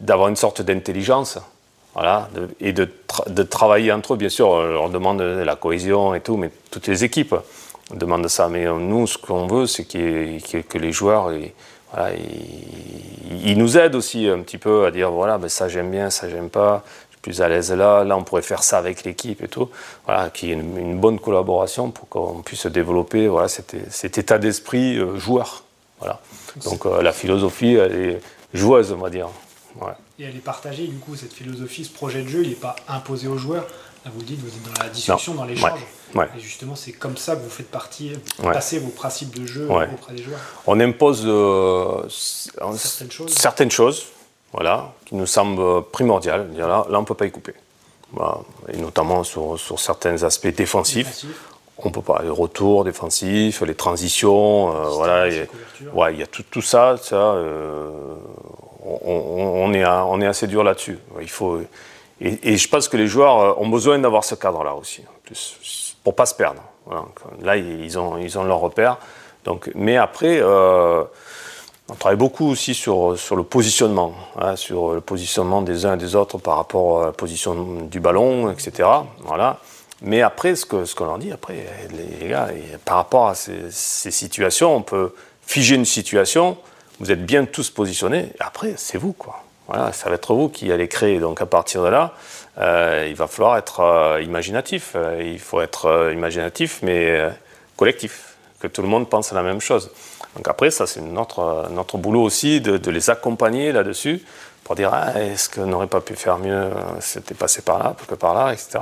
[0.00, 1.38] d'avoir une sorte d'intelligence,
[1.94, 2.28] voilà,
[2.60, 2.88] et de,
[3.44, 4.16] travailler entre eux.
[4.16, 7.36] Bien sûr, on demande la cohésion et tout, mais toutes les équipes
[7.94, 8.48] demandent ça.
[8.48, 11.30] Mais nous, ce qu'on veut, c'est que les joueurs
[13.44, 16.28] il, nous aide aussi un petit peu à dire voilà, ben ça j'aime bien, ça
[16.28, 16.84] j'aime pas,
[17.26, 19.68] plus à l'aise là, là on pourrait faire ça avec l'équipe et tout.
[20.04, 24.96] Voilà, qu'il y ait une, bonne collaboration pour qu'on puisse développer voilà, cet, état d'esprit
[24.96, 25.64] euh, joueur.
[25.98, 26.20] Voilà.
[26.64, 28.20] Donc euh, la philosophie, elle est
[28.54, 29.28] joueuse, on va dire.
[30.20, 32.76] Et elle est partagée, du coup, cette philosophie, ce projet de jeu, il n'est pas
[32.88, 33.66] imposé aux joueurs.
[34.04, 35.80] Là, vous le dites, vous êtes dans la discussion, dans l'échange.
[36.14, 39.68] Et justement, c'est comme ça que vous faites partie, vous passez vos principes de jeu
[39.68, 40.38] auprès des joueurs.
[40.68, 43.34] On impose euh, certaines, choses.
[43.34, 44.06] certaines choses,
[44.52, 46.48] voilà, qui nous semblent primordiales.
[46.56, 47.54] Là, là on ne peut pas y couper.
[48.72, 51.26] Et notamment sur, sur, certains aspects défensifs.
[51.78, 55.46] On peut pas les retours défensifs, les transitions, euh, voilà, il
[55.92, 57.90] ouais, y a tout, tout ça, ça euh,
[58.82, 60.98] on, est, on est assez dur là-dessus.
[61.20, 61.60] Il faut,
[62.20, 65.02] et, je pense que les joueurs ont besoin d'avoir ce cadre-là aussi,
[66.02, 66.62] pour pas se perdre.
[67.42, 68.96] Là, ils ont, ils ont leur repère.
[69.44, 71.04] Donc, mais après, euh,
[71.88, 75.98] on travaille beaucoup aussi sur, sur le positionnement, hein, sur le positionnement des uns et
[75.98, 78.88] des autres par rapport à la position du ballon, etc.
[79.20, 79.60] Voilà.
[80.02, 81.66] Mais après, ce que ce qu'on leur dit, après,
[82.20, 82.48] les gars,
[82.84, 85.14] par rapport à ces, situations, on peut
[85.46, 86.58] figer une situation,
[87.00, 89.42] vous êtes bien tous positionnés, et après, c'est vous, quoi.
[89.68, 91.18] Voilà, ça va être vous qui allez créer.
[91.18, 92.14] Donc à partir de là,
[92.58, 94.92] euh, il va falloir être euh, imaginatif.
[94.94, 97.28] Euh, il faut être imaginatif, mais
[97.76, 99.90] collectif, que tout le monde pense à la même chose.
[100.34, 104.22] Donc après, ça c'est notre, notre boulot aussi de, de les accompagner là-dessus
[104.64, 108.14] pour dire ah, est-ce qu'on n'aurait pas pu faire mieux, c'était passé par là, que
[108.16, 108.80] par là, etc.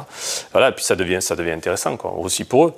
[0.52, 2.74] Voilà, et puis ça devient, ça devient intéressant quoi, aussi pour eux.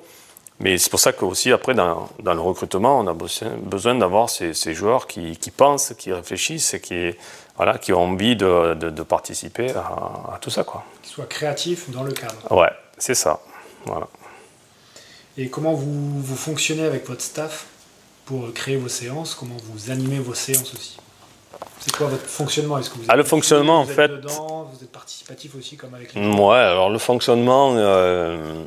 [0.58, 4.28] Mais c'est pour ça que aussi après dans, dans, le recrutement, on a besoin d'avoir
[4.28, 7.14] ces, ces, joueurs qui, qui, pensent, qui réfléchissent et qui,
[7.56, 10.64] voilà, qui ont envie de, de, participer à, à, tout ça.
[10.64, 10.82] Quoi.
[11.02, 12.50] Qui soient créatifs dans le cadre.
[12.50, 13.38] Ouais, c'est ça.
[13.84, 14.08] Voilà.
[15.38, 17.66] Et comment vous, vous fonctionnez avec votre staff
[18.24, 19.34] pour créer vos séances?
[19.34, 20.96] Comment vous animez vos séances aussi?
[21.78, 22.78] C'est quoi votre fonctionnement?
[22.78, 24.08] Est-ce que vous êtes ah, le fonctionnement, en fait.
[24.08, 26.26] Dedans, vous êtes participatif aussi, comme avec les.
[26.26, 28.64] Ouais, alors le fonctionnement, euh,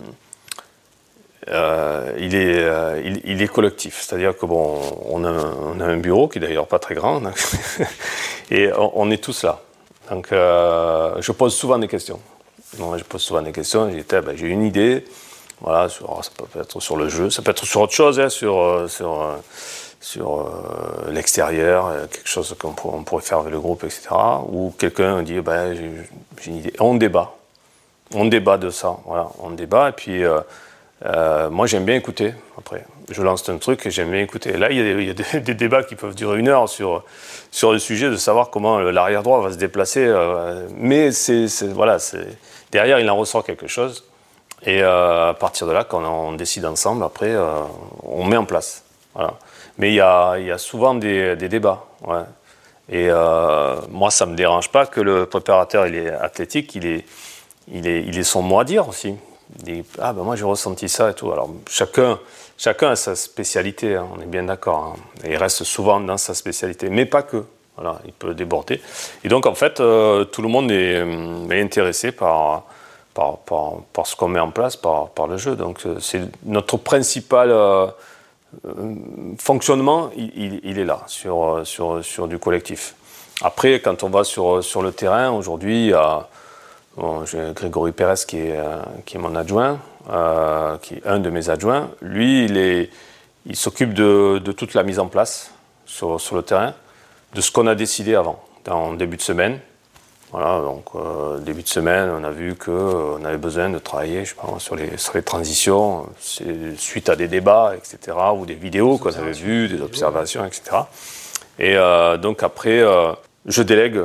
[1.49, 4.01] euh, il, est, euh, il, est collectif.
[4.01, 4.79] C'est-à-dire que bon,
[5.09, 7.21] on a, on a, un bureau qui est d'ailleurs pas très grand,
[8.51, 9.61] et on, est tous là.
[10.11, 12.19] Donc, je pose souvent des questions.
[12.77, 13.87] je pose souvent des questions.
[13.87, 15.03] Ben, j'ai une idée.
[15.61, 18.29] Voilà, sur, ça peut être sur le jeu, ça peut être sur autre chose, hein,
[18.29, 19.39] sur, sur
[19.99, 24.09] sur euh, l'extérieur, euh, quelque chose qu'on pourrait faire avec le groupe, etc.
[24.49, 25.91] Ou quelqu'un dit, bah, j'ai
[26.47, 26.73] une idée.
[26.79, 27.33] On débat.
[28.13, 28.97] On débat de ça.
[29.05, 29.89] Voilà, on débat.
[29.89, 32.33] Et puis, euh, moi, j'aime bien écouter.
[32.57, 34.53] Après, je lance un truc et j'aime bien écouter.
[34.53, 37.03] Là, il y a, des, des, débats qui peuvent durer une heure sur,
[37.51, 40.11] sur le sujet de savoir comment l'arrière droit va se déplacer.
[40.75, 41.97] mais c'est, voilà,
[42.71, 44.08] derrière, il en ressort quelque chose.
[44.65, 47.33] Et à partir de là, quand on décide ensemble, après,
[48.03, 48.83] on met en place.
[49.15, 49.35] Voilà.
[49.79, 51.85] Mais il y a, souvent des, débats.
[52.89, 56.85] Et euh, moi, ça ne me dérange pas que le préparateur il est athlétique, il
[56.85, 57.05] est,
[57.71, 59.15] il, est, il est son mot à dire aussi.
[59.59, 61.31] Il dit, ah ben moi j'ai ressenti ça et tout.
[61.31, 62.19] Alors chacun,
[62.57, 64.95] chacun a sa spécialité, hein, on est bien d'accord.
[64.95, 64.99] Hein.
[65.23, 67.43] Et il reste souvent dans sa spécialité, mais pas que.
[67.75, 68.81] Voilà, il peut déborder.
[69.23, 71.01] Et donc en fait, euh, tout le monde est,
[71.51, 72.65] est intéressé par,
[73.45, 75.55] par, ce qu'on met en place, par, le jeu.
[75.55, 77.87] Donc euh, c'est notre principal euh,
[79.37, 82.95] fonctionnement, il, est là, sur, euh, sur, du collectif.
[83.41, 85.93] Après, quand on va sur, le terrain, aujourd'hui,
[86.97, 89.79] Grégory Pérez qui est, mon adjoint,
[90.81, 91.89] qui est un de mes adjoints.
[92.01, 92.45] Lui,
[93.45, 95.51] il, s'occupe de, toute la mise en place
[95.85, 96.73] sur le terrain,
[97.33, 99.59] de ce qu'on a décidé avant, en début de semaine.
[100.31, 104.25] Voilà, donc euh, début de semaine, on a vu qu'on euh, avait besoin de travailler
[104.25, 106.07] je pense, sur, les, sur les transitions,
[106.77, 110.61] suite à des débats, etc., ou des vidéos qu'on avait vues, des observations, etc.
[111.57, 112.83] Et euh, donc après,
[113.47, 114.01] je délègue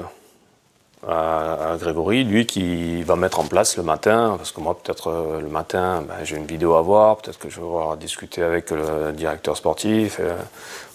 [1.06, 5.48] à, Grégory, lui qui va mettre en place le matin, parce que moi peut-être le
[5.48, 9.58] matin ben, j'ai une vidéo à voir, peut-être que je vais discuter avec le directeur
[9.58, 10.18] sportif,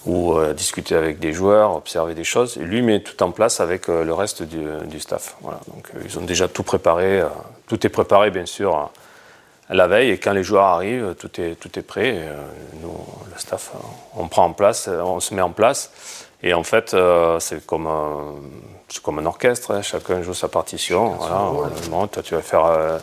[0.05, 2.57] ou euh, discuter avec des joueurs, observer des choses.
[2.57, 5.35] Et lui met tout en place avec euh, le reste du, staff.
[5.41, 5.59] Voilà.
[5.67, 7.23] Donc euh, ils ont déjà tout préparé.
[7.67, 8.89] tout est préparé bien sûr
[9.69, 10.11] la veille.
[10.11, 12.15] Et quand les joueurs arrivent, tout est, tout est prêt.
[12.15, 12.29] Et,
[12.81, 12.93] nous,
[13.31, 13.71] le staff,
[14.15, 15.91] on prend en place, on se met en place.
[16.41, 16.95] Et en fait,
[17.39, 18.35] c'est comme, un,
[19.03, 19.71] comme un orchestre.
[19.71, 19.81] Hein.
[19.81, 21.17] Chacun joue sa partition.
[21.19, 22.07] Voilà.
[22.07, 22.99] toi, tu vas faire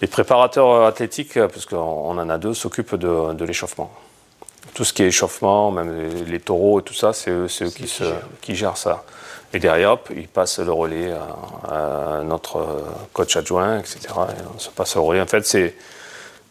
[0.00, 3.92] les préparateurs athlétiques, parce qu'on en a deux, s'occupent de, de l'échauffement
[4.74, 8.04] tout ce qui est échauffement, même les, taureaux et tout ça, c'est eux, qui, se,
[8.40, 9.04] qui, gèrent ça.
[9.52, 11.12] Et derrière, hop, ils passent le relais
[11.68, 14.00] à, notre coach adjoint, etc.
[14.08, 15.20] Et on se passe le relais.
[15.20, 15.74] En fait, c'est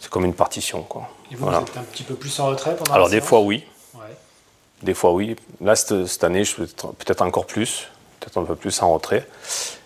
[0.09, 0.83] comme une partition.
[0.83, 1.07] Quoi.
[1.31, 3.65] Et vous, êtes un petit peu plus en retrait pendant Alors, des fois, oui.
[4.81, 5.35] Des fois, oui.
[5.61, 7.87] Là, cette, année, je peut-être encore plus,
[8.19, 9.27] peut-être un peu plus en retrait.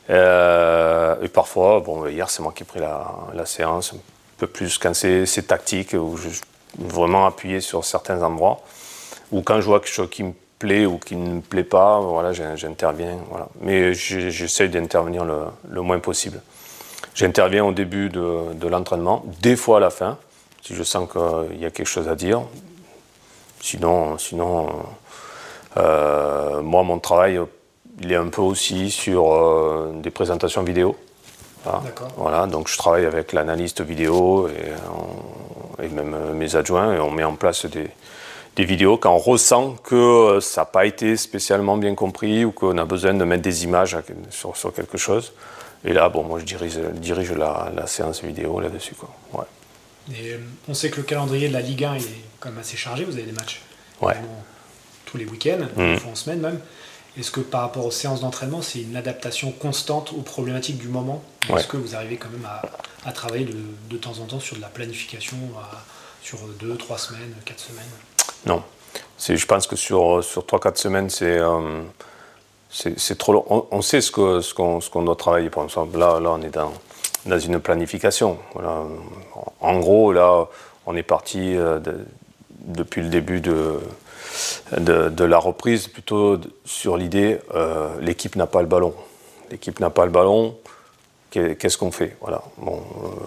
[0.10, 3.98] et parfois, bon, hier, c'est moi qui ai pris la, séance, un
[4.38, 6.30] peu plus quand c'est tactique, où je
[6.78, 8.62] vraiment appuyé sur certains endroits.
[9.32, 12.00] Ou quand je vois quelque chose qui me plaît ou qui ne me plaît pas,
[12.00, 13.18] voilà, j'interviens.
[13.30, 13.48] Voilà.
[13.62, 16.42] Mais j'essaie d'intervenir le, moins possible.
[17.16, 20.18] J'interviens au début de, l'entraînement, des fois à la fin,
[20.62, 22.42] si je sens qu'il y a quelque chose à dire.
[23.60, 24.70] Sinon, sinon
[25.78, 27.40] euh, moi, mon travail,
[28.02, 30.96] il est un peu aussi sur euh, des présentations vidéo.
[32.18, 34.74] Voilà, donc je travaille avec l'analyste vidéo et,
[35.82, 37.90] et, même mes adjoints et on met en place des,
[38.56, 42.52] des vidéos quand on ressent que euh, ça n'a pas été spécialement bien compris ou
[42.52, 43.98] qu'on a besoin de mettre des images
[44.30, 45.34] sur, sur, quelque chose.
[45.86, 48.96] Et là, bon, moi je dirige, dirige la, la séance vidéo là-dessus.
[49.34, 49.46] Ouais.
[50.12, 52.02] Et euh, on sait que le calendrier de la Ligue 1 est
[52.40, 53.62] quand même assez chargé, vous avez des matchs
[54.02, 54.16] ouais.
[55.06, 55.96] tous les week-ends, mmh.
[56.12, 56.60] en semaine même.
[57.18, 61.24] Est-ce que par rapport aux séances d'entraînement, c'est une adaptation constante aux problématiques du moment
[61.56, 62.62] Est-ce que vous arrivez quand même à,
[63.08, 63.56] à travailler de,
[63.90, 65.38] de, temps en temps sur de la planification
[66.24, 67.84] sur deux, trois semaines, quatre semaines
[68.46, 68.64] non.
[69.20, 71.82] Je pense que sur, sur 3-4 semaines, euh,
[72.70, 73.68] c'est trop long.
[73.72, 75.50] On, sait ce qu'on ce qu'on doit travailler.
[75.50, 76.74] Par exemple, là, là on est dans,
[77.26, 78.38] dans une planification.
[78.54, 78.84] Voilà.
[79.62, 80.48] En gros, là,
[80.86, 81.80] on est parti euh,
[82.66, 83.80] depuis le début de,
[84.78, 88.94] de, la reprise plutôt sur l'idée euh, l'équipe n'a pas le ballon.
[89.52, 90.58] L'équipe n'a pas le ballon.
[91.32, 92.16] Qu'est-ce qu'on fait?
[92.22, 92.44] Voilà.
[92.58, 92.80] bon,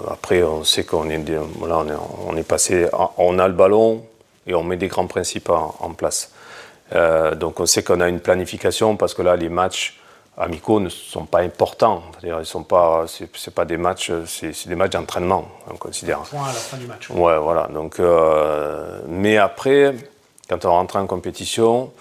[0.09, 1.21] Après, on sait qu'on est,
[1.59, 2.89] voilà, on est, on est passé.
[3.19, 4.05] On a le ballon,
[4.47, 6.33] et on met des grands principes en, place.
[6.95, 9.99] Euh, donc on sait qu'on a une planification parce que là les matchs
[10.39, 12.03] amicaux ne sont pas importants.
[12.23, 16.21] Ils sont pas, c'est, pas des matchs, c'est, des matchs d'entraînement, on considère.
[16.21, 17.11] point à la fin du match.
[17.11, 17.69] Ouais, voilà.
[17.73, 19.95] Donc, euh, mais après,
[20.49, 21.93] quand on rentre en compétition,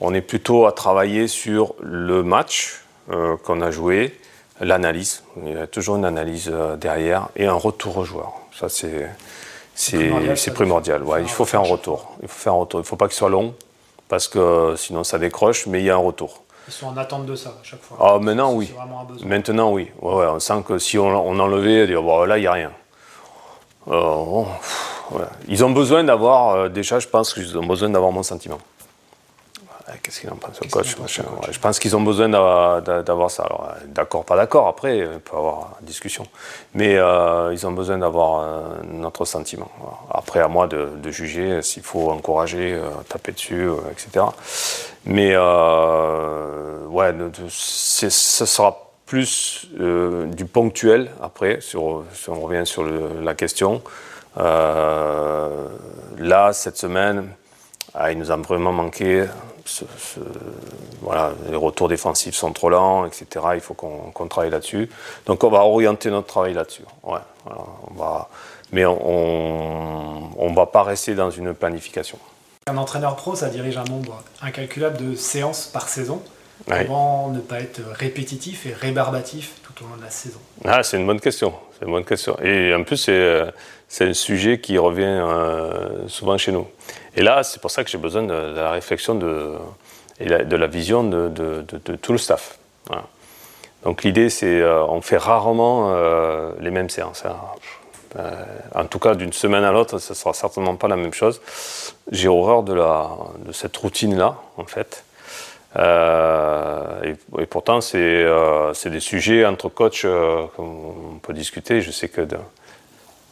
[0.00, 4.18] on est plutôt à travailler sur le match euh, qu'on a joué,
[4.60, 5.22] l'analyse.
[5.44, 8.32] Il y a toujours une analyse derrière et un retour aux joueurs.
[8.52, 9.08] Ça c'est
[9.74, 11.02] c'est primordial.
[11.20, 12.16] il faut faire un retour.
[12.22, 12.80] Il faut faire un retour.
[12.80, 13.54] Il ne faut pas qu'il soit long
[14.08, 16.42] parce que sinon ça décroche, mais il y a un retour.
[16.68, 17.96] Ils sont en attente de ça à chaque fois.
[18.00, 18.72] Ah, maintenant oui.
[19.24, 19.90] Maintenant oui.
[20.00, 22.72] On sent que si on, on enlevait, bon, là il n'y a rien.
[23.88, 24.44] Euh,
[25.48, 28.58] ils ont besoin d'avoir, euh, déjà je pense qu'ils ont besoin d'avoir mon sentiment.
[30.02, 30.96] Qu'est-ce qu'il en pense, le coach,
[31.50, 33.44] Je pense qu'ils ont besoin d'avoir ça.
[33.44, 36.26] Alors, d'accord, pas d'accord, après, il peut y avoir discussion.
[36.74, 39.70] Mais euh, ils ont besoin d'avoir euh, notre sentiment.
[40.10, 44.26] Après, à moi de, juger s'il faut encourager, euh, taper dessus, etc.
[45.04, 47.14] Mais, ouais,
[47.48, 48.08] ce
[48.46, 53.82] sera plus du ponctuel, après, si on revient sur la question.
[54.36, 57.30] Là, cette semaine,
[57.94, 59.26] ah, il nous a vraiment manqué
[61.00, 63.26] voilà, les retours défensifs sont trop lents, etc.
[63.54, 64.88] Il faut qu'on travaille là-dessus.
[65.26, 66.84] Donc on va orienter notre travail là-dessus.
[67.02, 68.28] Ouais, on va,
[68.72, 72.18] mais on ne va pas rester dans une planification.
[72.66, 76.22] Un entraîneur pro, ça dirige un nombre incalculable de séances par saison.
[76.68, 81.54] Comment ne pas être répétitif et rébarbatif de la saison ah, C'est une bonne question.
[81.78, 82.38] C'est une bonne question.
[82.42, 86.66] Et en plus, c'est un sujet qui revient euh, souvent chez nous.
[87.16, 89.54] Et là, c'est pour ça que j'ai besoin de, la réflexion de,
[90.18, 92.58] et de la vision de, de tout le staff.
[93.84, 97.24] Donc l'idée, c'est euh, on fait rarement euh, les mêmes séances.
[97.26, 97.36] Hein.
[98.16, 98.30] Euh,
[98.74, 101.40] en tout cas, d'une semaine à l'autre, ce sera certainement pas la même chose.
[102.10, 105.04] J'ai horreur de, la, de cette routine-là, en fait.
[105.76, 110.06] Et, pourtant, c'est des sujets entre coachs
[110.56, 111.80] qu'on peut discuter.
[111.80, 112.26] Je sais que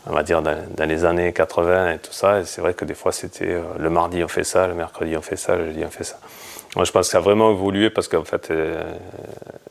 [0.07, 2.45] on va dire, dans, les années 80 et tout ça.
[2.45, 5.23] C'est vrai que des fois, c'était euh, le mardi on fait ça, le mercredi on
[5.23, 6.19] fait ça, le jeudi on fait ça.
[6.77, 8.83] Moi, je pense que ça a vraiment évolué parce qu'en fait, euh,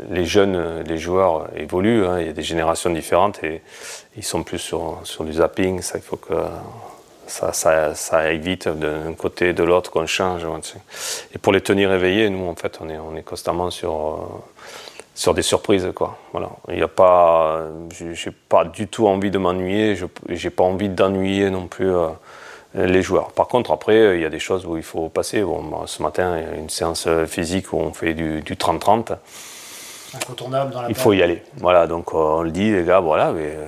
[0.10, 2.06] les jeunes, les joueurs évoluent.
[2.06, 2.20] Hein.
[2.20, 3.62] il y a des générations différentes et
[4.18, 5.82] ils sont plus sur, sur du zapping.
[5.82, 6.34] Ça, il faut que
[7.30, 10.46] ça, ça, ça aille vite d'un côté, de l'autre, qu'on change.
[11.34, 14.16] Et pour les tenir éveillés, nous, en fait, on est, on est constamment sur euh,
[15.16, 16.18] sur des surprises quoi.
[16.32, 20.64] Voilà, il n'y a pas, j'ai pas du tout envie de m'ennuyer, je j'ai pas
[20.64, 22.08] envie d'ennuyer non plus euh,
[22.74, 23.34] les joueurs.
[23.34, 25.42] Par contre, après, il y a des choses où il faut passer.
[25.42, 29.18] Bon, ce matin, il y a une séance physique où on fait du 30-30.
[30.16, 31.44] Incontournable dans la Il faut y aller.
[31.58, 33.68] Voilà, donc on le dit, les gars, voilà, mais, euh,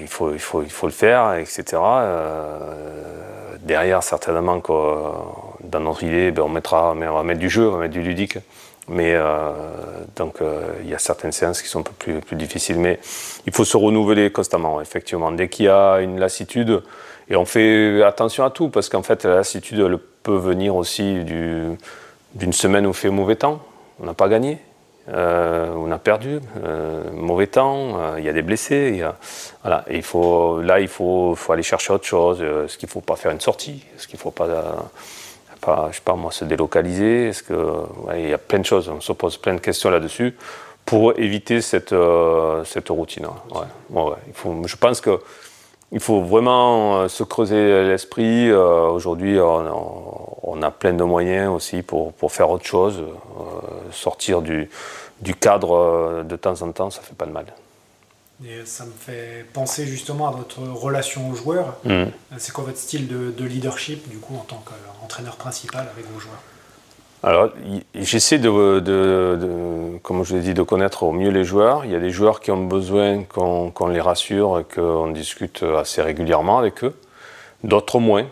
[0.00, 1.64] il, faut, il, faut, il faut le faire, etc.
[1.74, 4.72] Euh, derrière, certainement, que,
[5.64, 8.02] dans notre idée, ben, on, mettra, on va mettre du jeu, on va mettre du
[8.02, 8.38] ludique
[8.88, 9.16] Mais
[10.16, 10.36] donc
[10.82, 12.78] il y a certaines séances qui sont un peu plus, plus difficiles.
[12.78, 12.98] Mais
[13.46, 15.30] il faut se renouveler constamment, effectivement.
[15.32, 16.82] Dès qu'il y a une lassitude,
[17.30, 21.24] et on fait attention à tout, parce qu'en fait, la lassitude elle peut venir aussi
[21.24, 23.60] d'une semaine où il fait mauvais temps.
[24.00, 24.58] On n'a pas gagné.
[25.08, 29.02] Euh, on a perdu, euh, mauvais temps, euh, il y a des blessés.
[29.62, 29.84] Voilà.
[29.90, 32.42] Il faut, là, il faut, faut aller chercher autre chose.
[32.42, 33.84] Est-ce qu'il ne faut pas faire une sortie?
[33.96, 34.46] Est-ce qu'il ne faut pas,
[35.90, 37.28] je sais pas moi, se délocaliser?
[37.28, 37.54] Est-ce que,
[38.14, 40.36] Il y a plein de choses, on se pose plein de questions là-dessus
[40.84, 41.94] pour éviter cette,
[42.64, 43.26] cette routine.
[43.90, 45.20] Ouais, il faut, je pense que
[45.92, 48.52] il faut vraiment se creuser l'esprit.
[48.52, 53.02] Aujourd'hui, on, a plein de moyens aussi pour, pour faire autre chose,
[53.92, 54.68] sortir du,
[55.20, 57.46] du cadre euh, de temps en temps, ça fait pas de mal.
[58.44, 61.76] Et ça me fait penser justement à votre relation aux joueurs.
[61.84, 61.90] Mm.
[61.90, 66.20] Euh, c'est quoi votre style de, leadership du coup en tant qu'entraîneur principal avec vos
[66.20, 66.42] joueurs?
[67.22, 67.50] Alors,
[67.96, 71.84] j'essaie de, comme je l'ai dit, de connaître au mieux les joueurs.
[71.84, 76.00] Il y a des joueurs qui ont besoin qu'on les rassure et qu'on discute assez
[76.00, 76.94] régulièrement avec eux.
[77.64, 78.26] D'autres moins.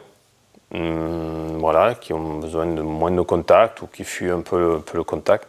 [0.74, 5.04] Hum, voilà, qui ont besoin de moins de contact ou qui fuient un peu, le
[5.04, 5.48] contact.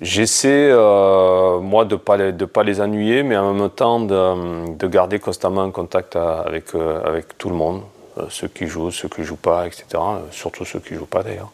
[0.00, 5.18] J'essaie, euh, moi, de ne pas, les, ennuyer, mais en même temps de, de garder
[5.18, 7.82] constamment un contact euh, avec tout le monde.
[8.18, 9.86] Euh, ceux qui jouent, ceux qui ne jouent pas, etc.
[10.30, 11.50] Surtout ceux qui ne jouent pas d'ailleurs.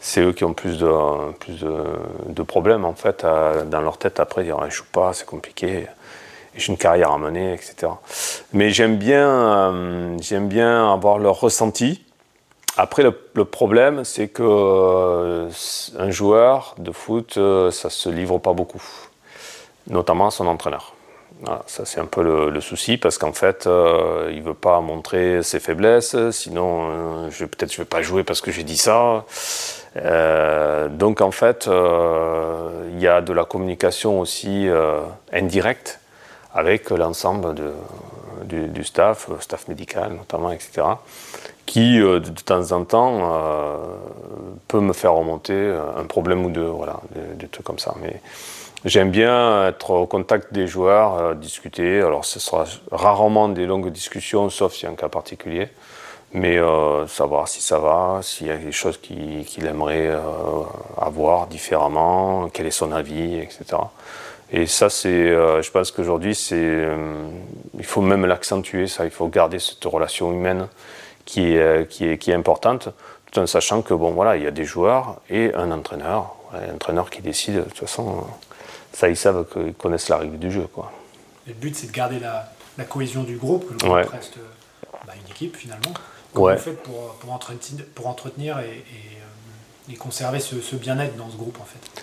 [0.00, 4.64] C'est eux qui ont plus de, problèmes en fait dans leur tête après, dire je
[4.66, 5.86] ne joue pas, c'est compliqué,
[6.54, 7.92] j'ai une carrière à mener, etc.
[8.52, 12.06] Mais j'aime bien, j'aime bien avoir leur ressenti
[12.78, 15.48] après, le, problème, c'est que euh,
[15.98, 18.82] un joueur de foot, euh, ça se livre pas beaucoup,
[19.86, 20.95] notamment à son entraîneur.
[21.66, 25.60] Ça, c'est un peu le, souci parce qu'en fait, euh, il veut pas montrer ses
[25.60, 26.16] faiblesses.
[26.30, 29.24] Sinon, je, peut-être je vais pas jouer parce que j'ai dit ça.
[30.90, 34.68] donc, en fait, il y a de la communication aussi
[35.32, 36.00] indirecte
[36.54, 37.54] avec l'ensemble
[38.44, 40.84] du, du, staff, staff médical notamment, etc
[41.66, 43.76] qui euh, de, temps en temps euh,
[44.68, 47.00] peut me faire remonter euh, un problème ou deux, voilà,
[47.36, 47.94] des, trucs comme ça.
[48.00, 48.22] Mais
[48.84, 52.00] j'aime bien être au contact des joueurs, discuter.
[52.00, 55.68] Alors ce sera rarement des longues discussions, sauf s'il y a un cas particulier.
[56.32, 56.58] Mais
[57.06, 60.10] savoir si ça va, s'il y a des choses qu'il aimerait
[60.98, 63.64] avoir différemment, quel est son avis, etc.
[64.52, 66.84] Et ça, c'est, je pense qu'aujourd'hui, c'est,
[67.78, 69.04] il faut même l'accentuer, ça.
[69.04, 70.68] Il faut garder cette relation humaine
[71.26, 72.88] qui est, euh, qui est, qui est importante,
[73.30, 76.74] tout en sachant que bon voilà, il y a des joueurs et un entraîneur, un
[76.74, 77.56] entraîneur qui décide.
[77.56, 78.24] De toute façon,
[78.96, 80.90] ça ils savent qu'ils connaissent la règle du jeu quoi.
[81.46, 84.38] le but c'est de garder la, la, cohésion du groupe, que le groupe reste
[85.06, 85.92] bah, une équipe finalement.
[86.32, 88.84] Comment vous faites pour, pour, entretenir, pour entretenir et,
[89.88, 92.02] et, euh, conserver ce, ce bien-être dans ce groupe en fait?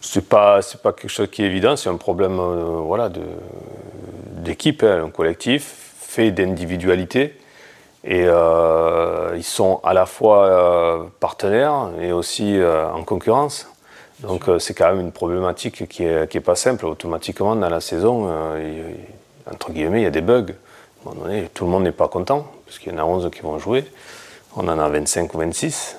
[0.00, 3.22] C'est pas c'est pas quelque chose qui est évident, c'est un problème euh, voilà de
[4.42, 7.38] d'équipe, hein, un collectif fait d'individualité
[8.04, 13.71] et euh, ils sont à la fois euh, partenaires et aussi euh, en concurrence.
[14.22, 16.86] Donc c'est quand même une problématique qui n'est qui est pas simple.
[16.86, 18.30] Automatiquement, dans la saison,
[19.50, 20.46] entre guillemets, il y a des bugs.
[21.04, 23.04] À un moment donné, tout le monde n'est pas content, parce qu'il y en a
[23.04, 23.84] 11 qui vont jouer.
[24.56, 25.96] On en a 25 ou 26.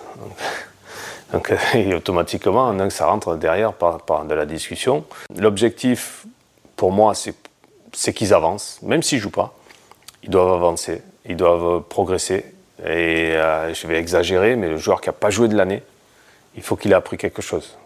[1.33, 5.03] Donc, et automatiquement, donc, ça rentre derrière par, par de la discussion.
[5.37, 6.25] L'objectif,
[6.77, 7.13] pour moi,
[7.91, 9.53] c'est qu'ils avancent, même s'ils ne jouent pas.
[10.23, 12.45] Ils doivent avancer ils doivent progresser.
[12.85, 15.83] Et euh, je vais exagérer, mais le joueur qui n'a pas joué de l'année,
[16.55, 17.77] il faut qu'il ait appris quelque chose,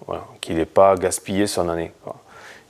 [0.42, 1.92] qu'il n'ait pas gaspillé son année.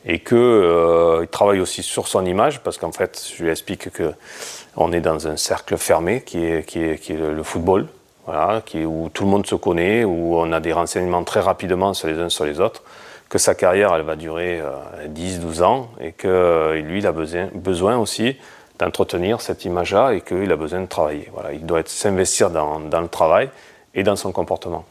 [0.05, 4.91] Et qu'il euh, travaille aussi sur son image, parce qu'en fait, je lui explique qu'on
[4.93, 7.87] est dans un cercle fermé qui est, le football,
[8.27, 12.19] où tout le monde se connaît, où on a des renseignements très rapidement sur les
[12.19, 12.83] uns sur les autres,
[13.27, 14.61] que sa carrière, elle va durer
[15.07, 18.37] 10-12 euh, ans, et que lui, il a besoin, aussi
[18.79, 21.29] d'entretenir cette image-là et qu'il a besoin de travailler.
[21.53, 23.49] Il doit s'investir dans, le travail
[23.95, 24.85] et dans son comportement.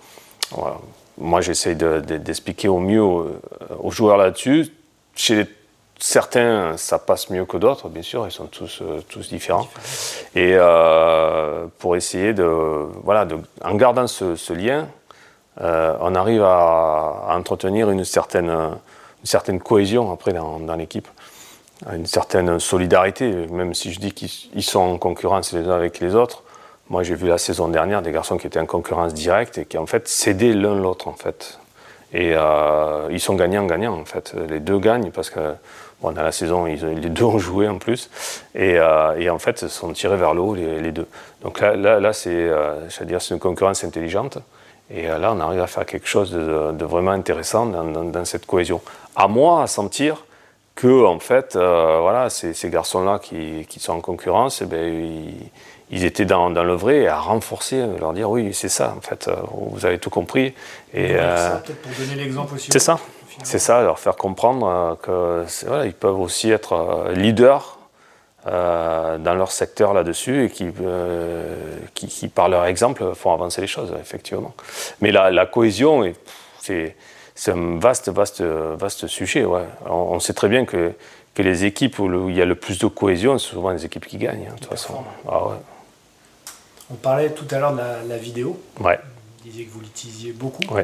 [1.18, 4.68] Moi, j'essaie d'expliquer au mieux aux, joueurs là-dessus.
[5.14, 5.46] Chez
[5.98, 9.66] certains, ça passe mieux que d'autres, bien sûr, ils sont tous, euh, tous différents.
[10.34, 12.44] Et euh, pour essayer de,
[13.02, 14.88] voilà, de, en gardant ce, ce lien,
[15.62, 18.76] euh, on arrive à, à, entretenir une certaine, une
[19.24, 21.08] certaine cohésion après dans, dans l'équipe
[21.92, 26.14] une certaine solidarité, même si je dis qu'ils sont en concurrence les uns avec les
[26.14, 26.42] autres.
[26.88, 29.76] Moi, j'ai vu la saison dernière des garçons qui étaient en concurrence directe et qui
[29.76, 31.58] en fait cédaient l'un l'autre en fait.
[32.12, 34.34] Et euh, ils sont gagnants-gagnants en fait.
[34.48, 35.54] Les deux gagnent parce que
[36.00, 38.08] bon, dans la saison, ils, les deux ont joué en plus.
[38.54, 41.08] Et, euh, et en fait, ils sont tirés vers le haut les, deux.
[41.42, 42.88] Donc là, là, là c'est, euh,
[43.30, 44.38] une concurrence intelligente.
[44.88, 48.80] Et là, on arrive à faire quelque chose de, vraiment intéressant dans, cette cohésion.
[49.16, 50.24] À moi, à sentir
[50.76, 55.50] que, en fait, voilà, ces, garçons-là qui, sont en concurrence, eh ben, ils,
[55.90, 59.86] étaient dans, le vrai et à renforcer, leur dire oui, c'est ça, en fait, vous
[59.86, 60.54] avez tout compris.
[60.92, 62.70] Et, peut-être pour donner l'exemple aussi.
[62.72, 62.98] C'est ça.
[63.42, 67.76] C'est ça, leur faire comprendre qu'ils voilà, peuvent aussi être leaders
[68.48, 71.56] euh, dans leur secteur là-dessus et qui, euh,
[71.94, 74.54] qui, qui, par leur exemple, font avancer les choses, effectivement.
[75.00, 76.04] Mais la, la cohésion,
[76.60, 76.94] c'est
[77.48, 79.44] un vaste, vaste, vaste sujet.
[79.44, 79.64] Ouais.
[79.86, 80.92] On, sait très bien que,
[81.34, 84.06] que les équipes où, il y a le plus de cohésion, c'est souvent les équipes
[84.06, 84.94] qui gagnent, hein, de toute façon.
[85.28, 85.56] Ah, ouais.
[86.90, 88.60] On parlait tout à l'heure de la, la vidéo.
[88.80, 88.98] Ouais
[89.46, 90.62] disiez que vous l'utilisiez beaucoup.
[90.76, 90.82] Euh,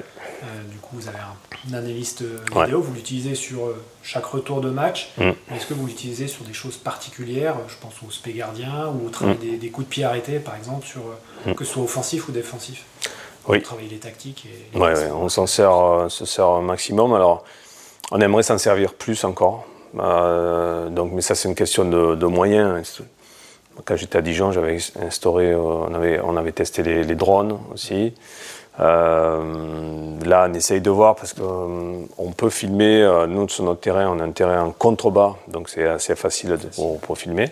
[0.70, 2.80] du coup, vous avez un, analyste euh, vidéo.
[2.80, 5.10] Vous l'utilisez sur euh, chaque retour de match.
[5.18, 5.30] Mm.
[5.54, 9.10] Est-ce que vous l'utilisez sur des choses particulières Je pense au spé gardien ou au
[9.10, 9.58] travail mm.
[9.58, 11.02] des, coups de pied arrêtés, par exemple, sur,
[11.46, 11.54] mm.
[11.54, 12.84] que ce soit offensif ou défensif?
[13.48, 13.60] Oui.
[13.62, 14.46] Travailler les tactiques.
[14.46, 14.78] Et,
[15.10, 17.12] on s'en sert, se sert un maximum.
[17.14, 17.44] Alors,
[18.12, 19.66] on aimerait s'en servir plus encore.
[19.94, 23.02] donc, mais ça, c'est une question de, moyens.
[23.84, 28.14] Quand j'étais à Dijon, j'avais instauré, on avait, on avait testé les drones aussi.
[28.80, 33.02] Euh, là, on essaye de voir parce qu'on euh, peut filmer.
[33.02, 36.56] Euh, nous, sur notre terrain, on a un terrain en contrebas, donc c'est assez facile
[36.74, 37.50] pour, pour, filmer.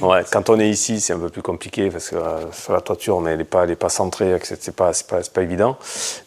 [0.00, 2.16] Ouais, quand on est ici, c'est un peu plus compliqué parce que
[2.52, 5.76] sur la toiture, mais elle n'est pas, pas centrée, c'est pas, pas, pas, évident.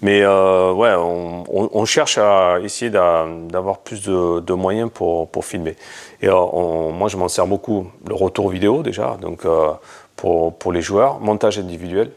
[0.02, 5.76] Mais ouais, on, on, cherche à essayer d'avoir plus de, de, moyens pour, pour filmer.
[6.22, 7.88] Et moi, je m'en sers beaucoup.
[8.08, 9.46] Le retour vidéo déjà, donc
[10.16, 12.12] pour, pour les joueurs, montage individuel.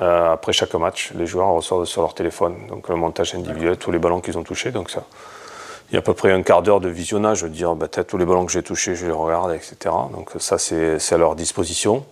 [0.00, 2.66] Euh, après chaque match, les joueurs reçoivent sur leur téléphone.
[2.68, 4.70] Donc le montage individuel, tous les ballons qu'ils ont touchés.
[4.70, 5.04] Donc ça,
[5.90, 7.38] il y a à peu près un quart d'heure de visionnage.
[7.38, 9.94] Je veux dire, bah, tous les ballons que j'ai touchés, je les regarde, etc.
[10.12, 12.04] Donc ça, c'est à leur disposition.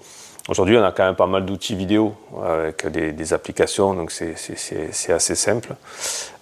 [0.48, 5.34] Aujourd'hui, on a quand même pas mal d'outils vidéo avec des, applications, donc c'est assez
[5.34, 5.74] simple.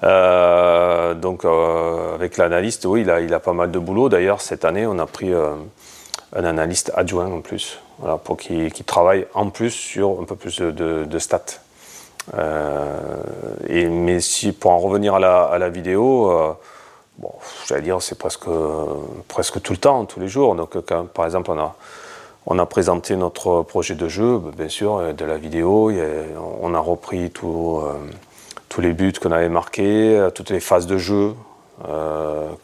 [0.03, 4.09] Euh, donc euh, avec l'analyste, oui, il a pas mal de boulot.
[4.09, 7.80] D'ailleurs, cette année, on a pris un analyste adjoint en plus
[8.24, 11.61] pour qu'il travaille en plus sur un peu plus de, stats.
[12.36, 12.92] Euh,
[13.68, 16.53] mais si, pour en revenir à la, vidéo, euh,
[17.66, 18.49] j'allais dire c'est presque,
[19.26, 20.55] presque tout le temps, tous les jours.
[20.55, 21.74] Donc, quand, par exemple, on a,
[22.46, 25.90] on a présenté notre projet de jeu, ben, bien sûr, de la vidéo,
[26.61, 27.92] on a repris euh,
[28.68, 31.34] tous les buts qu'on avait marqués, toutes les phases de jeu
[31.82, 32.59] qu'on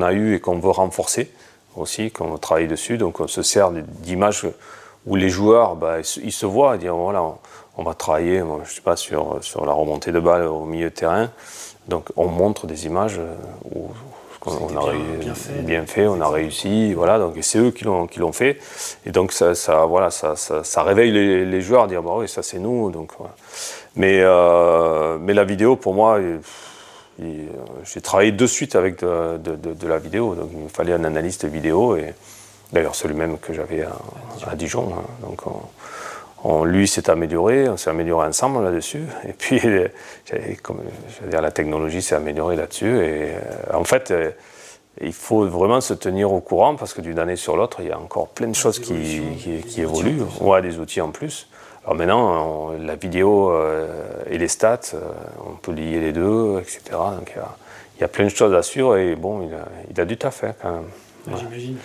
[0.00, 1.30] a, a eu et qu'on veut renforcer
[1.78, 2.98] aussi, quand on travaille dessus.
[2.98, 4.46] Donc on se sert d'images
[5.06, 7.22] où les joueurs, bah, ils se voient, dire voilà,
[7.76, 10.94] on, va travailler, je sais pas, sur, sur la remontée de balle au milieu de
[10.94, 11.30] terrain.
[11.88, 13.20] Donc on montre des images
[13.74, 13.88] où
[14.46, 14.92] on, a
[15.62, 17.18] bien, fait, on a réussi, voilà.
[17.18, 18.58] Donc c'est eux qui l'ont qui l'ont fait,
[19.04, 22.42] et donc ça, ça voilà, ça, ça, réveille les, joueurs à dire bah oui, ça
[22.42, 22.90] c'est nous.
[22.90, 23.12] Donc
[23.96, 26.18] mais euh, mais la vidéo pour moi.
[27.20, 27.46] Euh,
[27.84, 31.96] j'ai travaillé de suite avec de, la vidéo, donc il me fallait un analyste vidéo,
[31.96, 32.14] et
[32.72, 34.92] d'ailleurs le même que j'avais à, Dijon.
[34.92, 35.02] Hein.
[35.22, 35.42] donc
[36.44, 39.60] on, lui s'est amélioré, on s'est amélioré ensemble là-dessus, et puis
[40.62, 44.30] comme, je veux dire, la technologie s'est améliorée là-dessus, et euh, en fait euh,
[45.00, 47.92] il faut vraiment se tenir au courant parce que d'une année sur l'autre, il y
[47.92, 49.20] a encore plein de choses qui,
[49.68, 50.22] qui, évoluent.
[50.40, 51.48] Ouais, des outils en plus.
[51.88, 53.88] Alors maintenant, la vidéo euh,
[54.28, 55.00] et les stats, euh,
[55.46, 56.80] on peut lier les deux, etc.
[56.90, 57.32] Donc
[57.96, 59.48] il y, a plein de choses à suivre et bon,
[59.90, 61.38] il a, du taf hein, quand même.
[61.38, 61.78] J'imagine.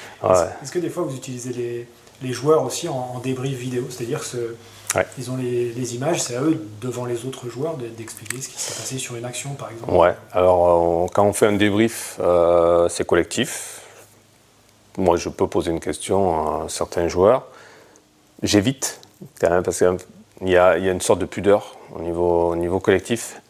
[0.62, 1.88] Est-ce que des fois vous utilisez
[2.22, 3.86] les, joueurs aussi en, débrief vidéo?
[3.90, 8.60] C'est-à-dire qu'ils ont les, images, c'est à eux, devant les autres joueurs, d'expliquer ce qui
[8.60, 9.90] s'est passé sur une action par exemple?
[9.94, 13.80] Ouais, alors quand on fait un débrief, euh, c'est collectif.
[14.98, 17.48] Moi, je peux poser une question à certains joueurs.
[18.42, 19.00] J'évite
[19.40, 23.42] quand parce qu'il y, a, une sorte de pudeur au niveau, au niveau collectif.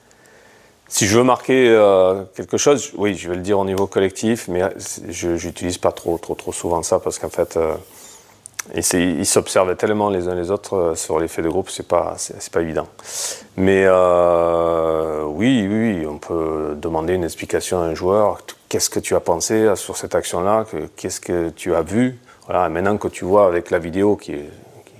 [0.87, 4.47] Si je veux marquer euh, quelque chose, oui, je vais le dire au niveau collectif,
[4.47, 4.61] mais
[5.09, 7.73] je n'utilise pas trop, trop, trop souvent ça parce qu'en fait, euh,
[8.75, 12.15] ils s'observent tellement les uns les autres euh, sur l'effet de groupe, c'est pas,
[12.51, 12.87] pas évident.
[13.57, 13.87] Mais
[15.25, 18.41] oui, oui, on peut demander une explication à un joueur.
[18.69, 20.65] Qu'est-ce que tu as pensé sur cette action-là?
[20.95, 22.19] Qu'est-ce que tu as vu?
[22.45, 24.49] Voilà, maintenant que tu vois avec la vidéo qui est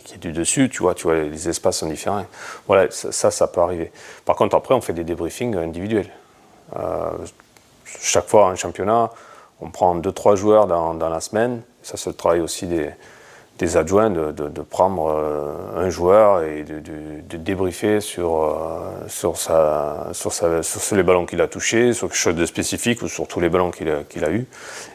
[0.04, 2.26] qui est du dessus, tu vois, tu vois, les espaces sont différents.
[2.68, 3.92] Voilà, ça, ça, peut arriver.
[4.26, 6.10] Par contre, après, on fait des débriefings individuels.
[6.78, 7.12] Euh,
[7.86, 9.12] chaque fois en championnat,
[9.62, 11.62] on prend deux, trois joueurs dans, la semaine.
[11.84, 18.02] Ça, c'est le travail aussi des, adjoints de, prendre euh, un joueur et de, débriefer
[18.02, 19.36] sur, euh, sur,
[20.96, 23.72] les ballons qu'il a touchés, sur quelque chose de spécifique ou sur tous les ballons
[23.72, 24.46] qu'il a, qu'il a eu,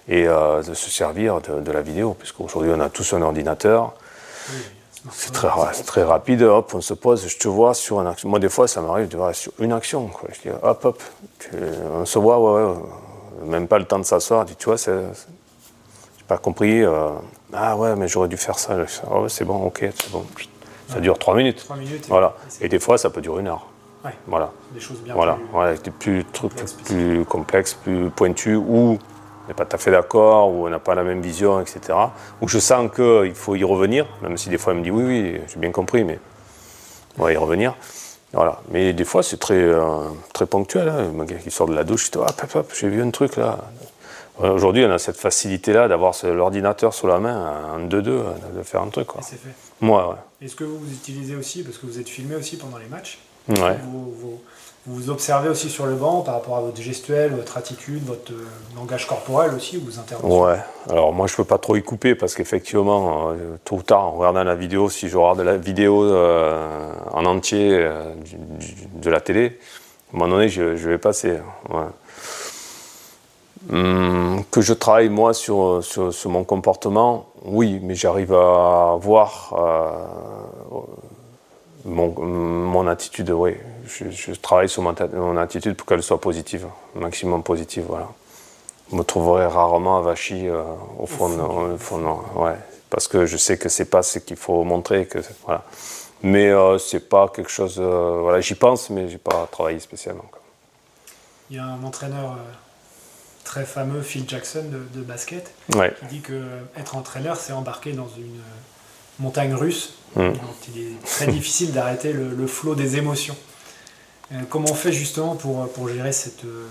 [0.09, 3.95] et de se servir de, la vidéo, puisqu'aujourd'hui on a tous un ordinateur.
[5.13, 5.49] C'est très,
[5.85, 8.29] très rapide, hop, on se pose, je te vois sur une action.
[8.29, 10.09] Moi, des fois, ça m'arrive de voir sur une action.
[10.09, 10.29] Quoi.
[10.33, 11.03] Je dis, hop, hop,
[11.93, 14.45] on se voit, ouais, ouais, même pas le temps de s'asseoir.
[14.45, 16.83] Tu vois, j'ai pas compris.
[16.83, 17.11] Euh,
[17.53, 18.77] ah ouais, mais j'aurais dû faire ça.
[18.77, 20.25] Ouais, c'est bon, ok, c'est bon.
[20.89, 21.65] Ça dure trois minutes.
[21.65, 22.07] Trois minutes.
[22.09, 22.35] Voilà.
[22.61, 23.67] Et des fois, ça peut durer une heure.
[24.05, 24.13] Ouais.
[24.27, 24.51] Voilà.
[24.73, 25.45] Des choses bien Voilà, plus...
[25.53, 28.99] voilà, des plus, trucs complexes, plus complexes, plus pointus, où on
[29.49, 31.81] n'est pas tout à fait d'accord, où on n'a pas la même vision, etc.
[32.41, 35.05] Où je sens qu'il faut y revenir, même si des fois elle me dit oui,
[35.05, 36.19] oui, j'ai bien compris, mais
[37.19, 37.75] on va y revenir.
[38.33, 38.61] Voilà.
[38.71, 40.01] Mais des fois, c'est très, euh,
[40.35, 40.89] très ponctuel.
[40.89, 41.13] Hein.
[41.17, 43.11] Le gars qui sort de la douche, il dit, ah, hop, hop, j'ai vu un
[43.11, 43.59] truc là.
[44.43, 48.83] Euh, Aujourd'hui, on a cette facilité-là d'avoir l'ordinateur sous la main, en 2-2, de faire
[48.83, 49.09] un truc.
[49.09, 49.21] Quoi.
[49.23, 49.55] Et c'est fait.
[49.81, 52.87] Moi, Est-ce que vous vous utilisez aussi, parce que vous êtes filmé aussi pendant les
[52.87, 53.19] matchs,
[53.49, 53.77] ouais.
[54.89, 58.47] Vous, observez aussi sur le banc par rapport à votre gestuelle, votre attitude, votre euh,
[58.77, 60.59] langage corporel aussi, ou vos interventions Ouais,
[60.89, 64.13] alors moi je peux pas trop y couper parce qu'effectivement, euh, tôt ou tard, en
[64.13, 67.89] regardant la vidéo, si je regarde la vidéo euh, en entier
[68.95, 69.59] de la télé,
[70.13, 71.39] à un moment donné je, vais passer.
[73.71, 75.83] Hum, que je travaille moi sur,
[76.27, 79.53] mon comportement, oui, mais j'arrive à voir
[81.85, 83.55] mon, mon attitude, oui.
[83.89, 88.09] Je, je travaille sur mon, attitude pour qu'elle soit positive, maximum positive, voilà.
[88.91, 90.63] Vous me trouverez rarement avachi euh,
[90.99, 92.57] au fond, au fond, non, ouais.
[92.91, 95.65] Parce que je sais que c'est pas ce qu'il faut montrer, que voilà.
[96.23, 100.25] Mais euh, c'est pas quelque chose, euh, voilà, j'y pense, mais j'ai pas travaillé spécialement.
[100.31, 100.41] quoi.
[101.51, 102.53] Il y a un entraîneur euh,
[103.45, 105.95] très fameux, Phil Jackson, de, de basket, Ouais.
[106.01, 108.41] qui dit que euh, être entraîneur, c'est embarquer dans une
[109.21, 110.33] montagne russe, dont
[110.75, 113.37] il est très difficile d'arrêter le, le flot des émotions.
[114.33, 116.67] Euh, comment on fait justement pour, pour gérer cette, euh,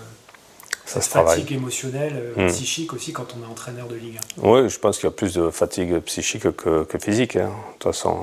[0.84, 2.48] cette fatigue émotionnelle, euh, Mm.
[2.52, 5.34] psychique aussi, quand on est entraîneur de Ligue Oui, je pense qu'il y a plus
[5.34, 7.36] de fatigue psychique que, que physique.
[7.36, 8.18] hein, de toute façon.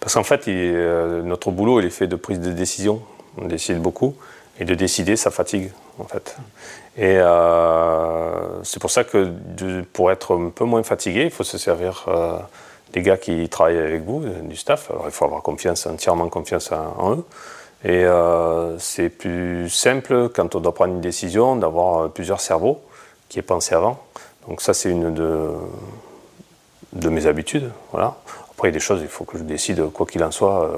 [0.00, 3.02] Parce qu'en fait, il- euh, notre boulot, il est fait de prise de décision.
[3.38, 4.14] On décide beaucoup.
[4.60, 6.36] Et de décider, ça fatigue, en fait.
[6.98, 9.24] Et euh, c'est pour ça que
[9.56, 12.36] de- pour être un peu moins fatigué, il faut se servir euh,
[12.92, 14.90] des gars qui travaillent avec vous, euh, du staff.
[14.90, 17.24] Alors, il faut avoir confiance, entièrement confiance en, en eux.
[17.84, 22.80] Et euh, c'est plus simple quand on doit prendre une décision d'avoir euh, plusieurs cerveaux
[23.28, 24.00] qui est pensé avant.
[24.48, 27.70] Donc ça, c'est une de, mes habitudes.
[27.90, 28.16] Voilà.
[28.50, 30.64] Après, il y a des choses, il faut que je décide, quoi qu'il en soit,
[30.64, 30.76] euh,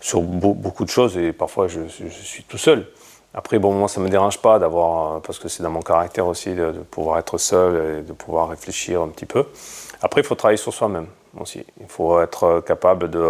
[0.00, 2.86] sur beau- beaucoup de choses, et parfois, je, suis tout seul.
[3.34, 6.26] Après, bon, moi, ça ne me dérange pas d'avoir, parce que c'est dans mon caractère
[6.26, 9.44] aussi, de, pouvoir être seul et de pouvoir réfléchir un petit peu.
[10.02, 11.06] Après, il faut travailler sur soi-même
[11.38, 11.64] aussi.
[11.80, 13.20] Il faut être capable de,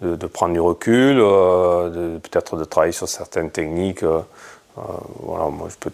[0.00, 4.02] de, de prendre du recul, euh, peut-être de travailler sur certaines techniques.
[4.02, 4.20] euh,
[4.78, 4.82] euh,
[5.20, 5.90] voilà, moi, je peux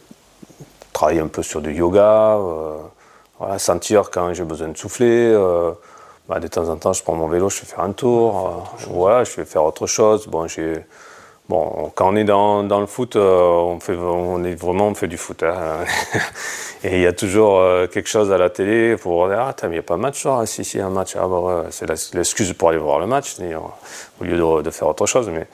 [0.93, 2.39] travailler un peu sur du yoga,
[3.39, 5.35] voilà, sentir quand j'ai besoin de souffler.
[6.29, 8.67] bah, de temps en temps, je prends mon vélo, je fais faire un tour.
[8.89, 10.27] voilà, je vais faire autre chose.
[10.27, 10.85] Bon, j'ai,
[11.49, 15.09] bon, quand on est dans, le foot, euh, on, fait, on est vraiment on fait
[15.09, 15.43] du foot.
[15.43, 15.85] hein.
[16.85, 19.71] Et il y a toujours euh, quelque chose à la télé pour dire Ah, il
[19.71, 20.25] n'y a pas de match.
[20.27, 21.17] Ah, Si, si, un match.
[21.17, 23.63] Ah, bah c'est l'excuse pour aller voir le match, c'est-à-dire,
[24.21, 25.29] au lieu de, faire autre chose.
[25.31, 25.47] Mais,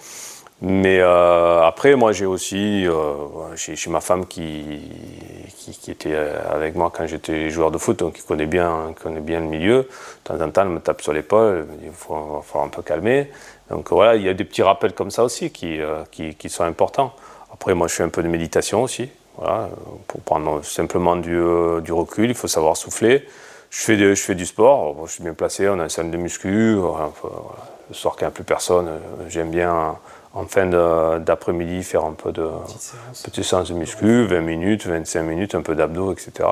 [0.65, 3.15] mais euh, après, moi, j'ai aussi euh,
[3.57, 4.81] j'ai, ma femme qui,
[5.57, 9.21] qui, était euh, avec moi quand j'étais joueur de foot, donc qui connaît bien, connaît
[9.21, 9.79] bien le milieu.
[9.79, 9.89] De
[10.23, 12.81] temps en temps, elle me tape sur l'épaule, elle me dit il faut, un peu
[12.83, 13.29] calmer.
[13.73, 16.49] Donc voilà, il y a des petits rappels comme ça aussi qui, euh, qui, qui
[16.49, 17.13] sont importants.
[17.53, 19.11] Après, moi, je fais un peu de méditation aussi.
[19.39, 19.71] Voilà,
[20.07, 23.27] pour prendre simplement du, euh, du recul, il faut savoir souffler.
[23.71, 26.11] Je fais, de- je fais du sport, je suis bien placé, on a une salle
[26.11, 26.75] de muscu.
[26.75, 27.11] voilà.
[27.89, 28.99] Le soir, quand il n'y a plus personne, euh,
[29.29, 29.97] j'aime bien
[30.35, 30.67] en fin
[31.19, 33.23] d'après-midi faire un peu de Petite séance.
[33.23, 36.49] petite séance de muscu, 20 minutes, 25 minutes, un peu d'abdos, etc.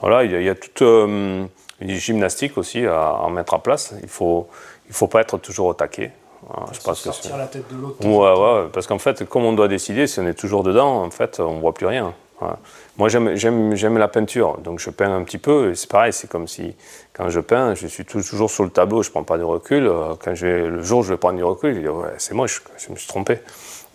[0.00, 1.44] Voilà, il y a, il y a toute euh,
[1.80, 3.94] une gymnastique aussi à, à mettre en place.
[3.98, 4.48] Il ne faut,
[4.88, 6.12] il faut pas être toujours au taquet.
[6.54, 8.04] Voilà, je pense que sortir la tête de l'autre.
[8.04, 11.10] Ouais, ouais, parce qu'en fait, comme on doit décider, si on est toujours dedans, en
[11.10, 12.12] fait, on ne voit plus rien.
[12.40, 12.58] Voilà.
[12.98, 16.74] Moi, j'aime- la peinture, donc je peins un petit peu, c'est pareil, c'est comme si,
[17.14, 19.44] quand je peins, je suis tou- toujours sur le tableau, je ne prends pas de
[19.44, 19.86] recul.
[19.86, 22.08] Euh, Quand je vais- le jour où je vais prendre du recul, je dis, ouais,
[22.18, 23.38] c'est moche, je me suis trompé.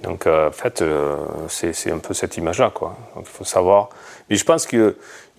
[0.01, 1.17] Donc, euh, en fait, euh,
[1.49, 2.95] c'est un peu cette image-là, quoi.
[3.15, 3.89] Donc, il faut savoir.
[4.29, 4.93] Mais je pense qu'il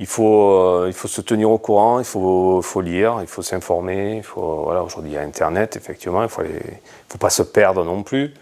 [0.06, 4.22] faut, euh, faut se tenir au courant, il faut, lire, il faut s'informer.
[4.34, 6.42] Voilà, aujourd'hui, il y a Internet, effectivement, il ne faut,
[7.08, 8.34] faut pas se perdre non plus,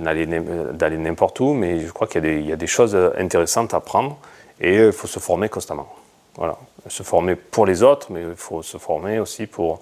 [0.00, 3.74] d'aller n'im- d'aller n'importe où, mais je crois qu'il y, y a des choses intéressantes
[3.74, 4.18] à prendre
[4.60, 5.88] et il faut se former constamment.
[6.36, 6.56] Voilà.
[6.88, 9.78] Se former pour les autres, mais il faut se former aussi pour,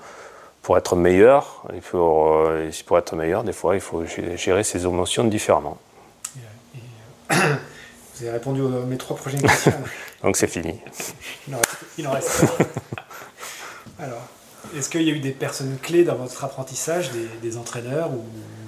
[0.68, 1.62] pour être meilleur.
[1.72, 5.78] Il faut, euh, pour être meilleur, des fois, il faut gé- gérer ses émotions différemment.
[6.36, 6.40] Et,
[7.32, 7.36] euh,
[8.14, 9.72] vous avez répondu à mes trois prochaines questions.
[10.22, 10.78] Donc c'est fini.
[11.48, 12.44] il, en reste, il en reste.
[13.98, 14.20] Alors,
[14.76, 18.22] Est-ce qu'il y a eu des personnes clés dans votre apprentissage, des, entraîneurs ou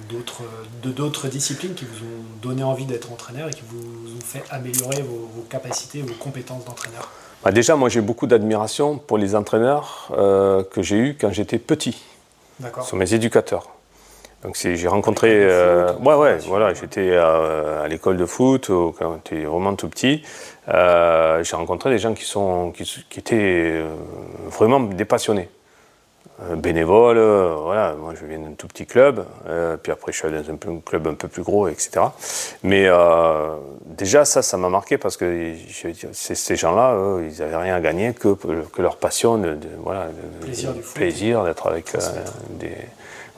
[0.09, 0.41] d'autres,
[0.81, 4.41] de d'autres disciplines qui vous ont donné envie d'être entraîneur et qui vous ont fait
[4.49, 7.11] améliorer vos, capacités, vos compétences d'entraîneur?
[7.43, 11.59] Bah Déjà, moi j'ai beaucoup d'admiration pour les entraîneurs euh, que j'ai eus quand j'étais
[11.59, 12.03] petit.
[12.59, 12.85] D'accord.
[12.85, 13.69] Sur mes éducateurs.
[14.43, 19.75] Donc j'ai rencontré, euh, ouais ouais, voilà, j'étais à, l'école de foot quand j'étais vraiment
[19.75, 20.23] tout petit.
[20.67, 23.83] Euh, j'ai rencontré des gens qui sont, qui, qui étaient
[24.49, 25.47] vraiment des passionnés,
[26.43, 27.17] euh, bénévoles.
[27.17, 29.25] Euh, voilà, moi je viens d'un tout petit club,
[29.83, 32.01] puis après je suis allé dans un club un peu plus gros, etc.
[32.63, 32.89] Mais
[33.85, 35.55] déjà ça, ça m'a marqué parce que
[36.13, 40.07] ces gens-là, ils n'avaient rien à gagner que, que leur passion, de, voilà,
[40.41, 41.93] plaisir, plaisir d'être avec
[42.59, 42.75] des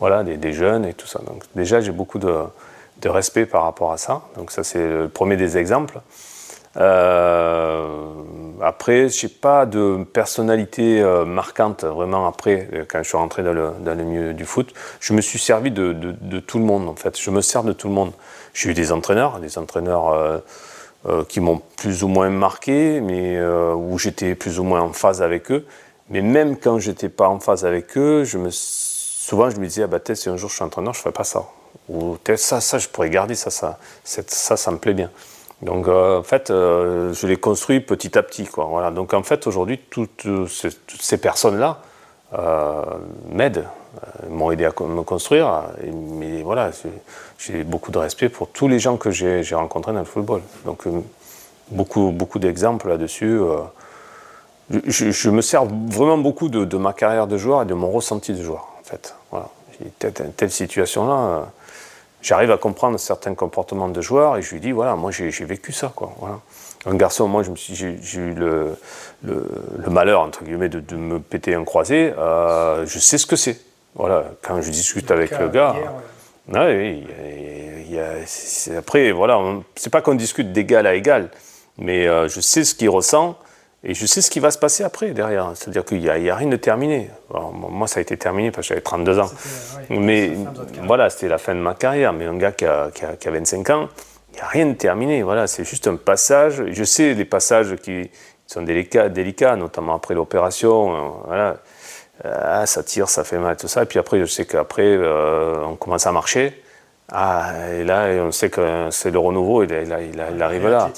[0.03, 1.19] voilà, des, jeunes et tout ça.
[1.25, 2.43] Donc déjà, j'ai beaucoup de,
[3.05, 4.23] respect par rapport à ça.
[4.35, 6.01] Donc ça, c'est le premier des exemples.
[6.77, 8.13] Euh,
[8.61, 13.43] après, je n'ai pas de personnalité euh, marquante vraiment après, euh, quand je suis rentré
[13.43, 14.73] dans le, milieu du foot.
[14.99, 15.93] Je me suis servi de,
[16.39, 17.19] tout le monde, en fait.
[17.19, 18.11] Je me sers de tout le monde.
[18.53, 20.41] J'ai eu des entraîneurs, des entraîneurs
[21.27, 25.51] qui m'ont plus ou moins marqué, mais où j'étais plus ou moins en phase avec
[25.51, 25.65] eux.
[26.09, 29.99] Mais même quand j'étais pas en phase avec eux, souvent je me disais, ah bah,
[30.13, 31.45] si un jour je suis entraîneur, je ne ferai pas ça.
[31.89, 35.09] Ou ça, ça, je pourrais garder, ça, ça, ça, ça me plaît bien.
[35.63, 38.47] Donc euh, en fait, euh, je l'ai construit petit à petit.
[38.55, 38.91] Voilà.
[38.91, 41.79] Donc en fait, aujourd'hui, toutes, ces, personnes-là
[42.37, 42.81] euh,
[43.29, 43.65] m'aident,
[44.29, 45.63] m'ont aidé à me construire.
[46.17, 46.71] mais voilà,
[47.37, 50.41] j'ai beaucoup de respect pour tous les gens que j'ai rencontrés dans le football.
[50.65, 50.83] Donc
[51.71, 53.39] beaucoup, beaucoup d'exemples là-dessus.
[54.69, 58.43] Je, me sers vraiment beaucoup de, ma carrière de joueur et de mon ressenti de
[58.43, 59.15] joueur en fait.
[59.31, 59.49] Voilà.
[59.99, 61.47] Telle, telle situation-là,
[62.23, 65.71] j'arrive à comprendre certains comportements de joueurs et je lui dis, voilà, moi j'ai vécu
[65.71, 65.91] ça.
[65.95, 66.39] Quoi, voilà.
[66.85, 68.75] Un garçon, moi j'ai eu le,
[69.23, 69.45] le,
[69.89, 73.59] malheur, entre guillemets, de, me péter un croisé, euh, je sais ce que c'est.
[73.95, 75.75] Voilà, quand je discute avec le gars.
[78.75, 79.39] après, voilà,
[79.75, 81.29] c'est pas qu'on discute d'égal à égal,
[81.77, 83.37] mais euh, je sais ce qu'il ressent
[83.85, 85.51] et je sais ce qui va se passer après, derrière.
[85.55, 87.09] C'est-à-dire qu'il n'y a, rien de terminé.
[87.29, 89.29] moi, ça a été terminé parce que j'avais 32 ans.
[89.89, 90.31] mais
[90.85, 92.13] voilà, c'était la fin de ma carrière.
[92.13, 93.89] Mais un gars qui a, qui a, 25 ans,
[94.31, 95.21] il n'y a rien de terminé.
[95.21, 96.63] Voilà, c'est juste un passage.
[96.71, 98.09] Je sais les passages qui
[98.47, 100.95] sont délicats, délicats notamment après l'opération.
[100.95, 101.57] Euh, voilà.
[102.23, 103.83] Ah, ça tire, ça fait mal, tout ça.
[103.83, 106.62] Et puis après, je sais qu'après, euh, on commence à marcher.
[107.11, 110.89] Ah, et là, on sait que c'est le renouveau, il, il, arrive là.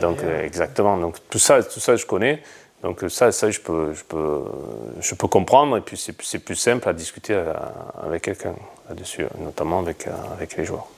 [0.00, 0.96] Donc, exactement.
[0.96, 2.42] Donc, tout ça, tout ça, je connais.
[2.82, 4.42] Donc, ça, ça je, peux, je, peux,
[5.00, 5.76] je peux comprendre.
[5.76, 7.52] Et puis, c'est plus simple à discuter euh,
[8.02, 8.54] avec quelqu'un
[8.88, 10.88] là-dessus, notamment avec, euh, avec les joueurs.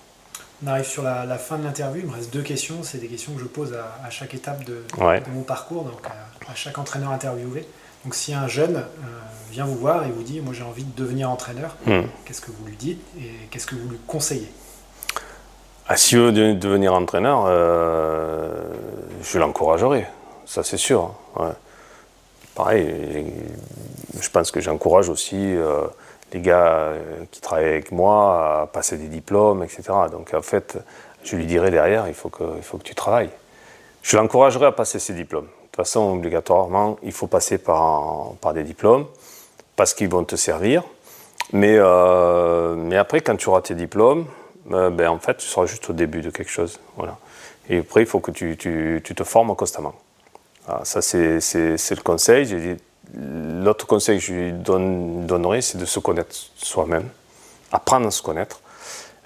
[0.64, 2.02] On arrive sur la, fin de l'interview.
[2.04, 2.82] Il me reste deux questions.
[2.82, 6.54] C'est des questions que je pose à, chaque étape de, de, mon parcours, donc à,
[6.54, 7.66] chaque entraîneur interviewé.
[8.04, 8.82] Donc, si un jeune euh,
[9.50, 12.02] vient vous voir et vous dit Moi, j'ai envie de devenir entraîneur, hmm.
[12.24, 14.50] qu'est-ce que vous lui dites et qu'est-ce que vous lui conseillez?
[15.86, 18.62] Ah, si veut devenir entraîneur, euh,
[19.22, 20.06] je l'encouragerai,
[20.46, 21.14] ça c'est sûr.
[21.36, 21.54] Hein,
[22.54, 22.86] Pareil,
[24.20, 25.82] je pense que j'encourage aussi euh,
[26.32, 26.92] les gars
[27.32, 29.82] qui travaillent avec moi à passer des diplômes, etc.
[30.10, 30.78] Donc en fait,
[31.24, 33.30] je lui dirai derrière, il faut que, il faut que tu travailles.
[34.02, 35.48] Je l'encouragerai à passer ses diplômes.
[35.74, 39.06] De toute façon, obligatoirement, il faut passer par, par des diplômes
[39.74, 40.84] parce qu'ils vont te servir.
[41.52, 41.76] Mais,
[42.76, 44.26] mais après, quand tu auras tes diplômes,
[44.70, 46.78] euh, ben, en fait, tu seras juste au début de quelque chose.
[46.96, 47.18] Voilà.
[47.68, 49.94] Et après, il faut que tu, tu, te formes constamment.
[50.84, 52.76] ça, c'est le conseil.
[53.12, 57.08] L'autre conseil que je lui donne, donnerai, c'est de se connaître soi-même,
[57.72, 58.60] apprendre à se connaître,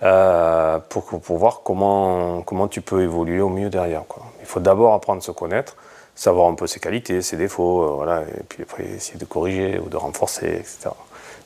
[0.03, 4.05] euh, pour, pour voir comment, comment tu peux évoluer au mieux derrière.
[4.41, 5.77] Il faut d'abord apprendre à se connaître,
[6.19, 9.79] savoir un peu ses qualités, ses défauts, euh, voilà, et puis après essayer de corriger
[9.79, 10.91] ou de renforcer, etc.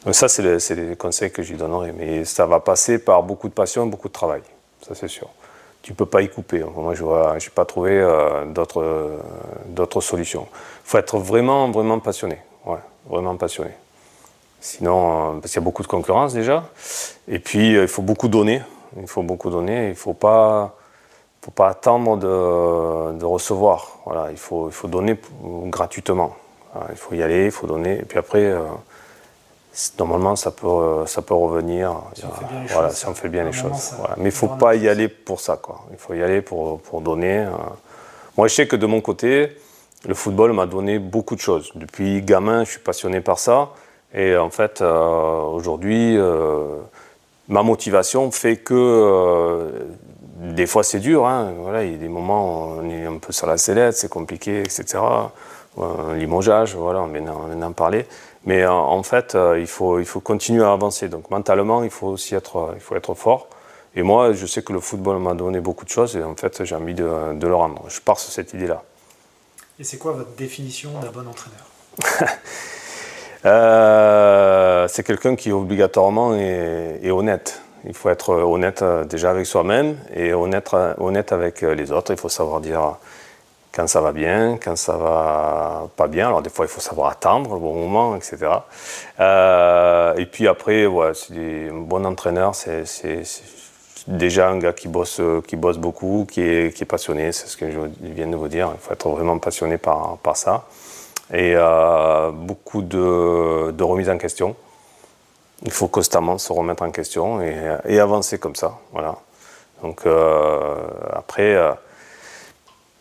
[0.04, 1.92] Donc ça, c'est les conseils que je lui donnerai.
[1.92, 4.42] Mais ça va passer par beaucoup de passion, beaucoup de travail.
[4.86, 5.28] Ça, c'est sûr.
[5.82, 6.64] Tu ne peux pas y couper.
[6.74, 8.44] Moi, je n'ai pas trouvé euh,
[9.66, 10.48] d'autres solutions.
[10.50, 12.38] Il faut être vraiment, vraiment passionné.
[12.64, 13.70] Ouais, vraiment passionné.
[14.60, 16.64] Sinon, euh, parce qu'il y a beaucoup de concurrence déjà.
[17.28, 18.62] Et puis, euh, il faut beaucoup donner.
[18.96, 19.84] Il faut beaucoup donner.
[19.84, 20.76] Il ne faut pas,
[21.42, 23.98] faut pas attendre de, de, recevoir.
[24.06, 25.18] Voilà, il, faut, il faut donner
[25.66, 26.36] gratuitement.
[26.90, 27.98] il faut y aller, il faut donner.
[27.98, 28.54] Et puis après
[29.98, 31.96] normalement ça peut, euh, ça peut revenir.
[32.14, 33.94] Si on fait bien les voilà, choses, si on fait bien les choses.
[34.16, 35.56] Mais il ne faut pas y aller pour ça.
[35.56, 35.84] Quoi.
[35.90, 37.38] Il faut y aller pour, pour donner.
[37.38, 37.50] Euh.
[38.36, 39.56] Moi, je sais que de mon côté,
[40.06, 41.70] le football m'a donné beaucoup de choses.
[41.74, 43.70] Depuis gamin, je suis passionné par ça.
[44.14, 46.18] Et en fait, euh, aujourd'hui,
[47.48, 49.72] ma motivation fait que
[50.42, 51.26] des fois c'est dur.
[51.26, 51.52] Hein.
[51.58, 54.10] Voilà, il y a des moments où on est un peu sur la sellette, c'est
[54.10, 54.98] compliqué, etc.
[55.80, 58.06] un limogeage, voilà, on vient d'en parler.
[58.44, 61.08] Mais en, fait, il, faut, il faut continuer à avancer.
[61.08, 63.46] Donc mentalement, il faut aussi être, il faut être fort.
[63.94, 66.64] Et moi, je sais que le football m'a donné beaucoup de choses et en fait,
[66.64, 67.84] j'ai envie de, le rendre.
[67.88, 68.82] Je pars sur cette idée-là.
[69.78, 72.30] Et c'est quoi votre définition d'un bon entraîneur?
[73.44, 77.60] Euh, C'est quelqu'un qui obligatoirement est, honnête.
[77.86, 82.12] Il faut être honnête euh, déjà avec soi-même et honnête, honnête avec euh, les autres.
[82.12, 82.96] Il faut savoir dire
[83.72, 86.28] quand ça va bien, quand ça va pas bien.
[86.28, 88.36] Alors des fois, il faut savoir attendre le bon moment, etc.
[89.18, 92.84] et puis après, ouais, c'est un bon entraîneur, c'est
[94.06, 97.78] déjà un gars qui bosse, qui bosse beaucoup, qui est, passionné, c'est ce que je
[98.02, 98.70] viens de vous dire.
[98.74, 100.66] Il faut être vraiment passionné par, par ça.
[101.32, 104.54] Et euh, beaucoup de, de remises en question.
[105.64, 108.78] Il faut constamment se remettre en question et, avancer comme ça.
[108.92, 109.16] Voilà.
[109.82, 110.76] Donc euh,
[111.12, 111.72] après, euh,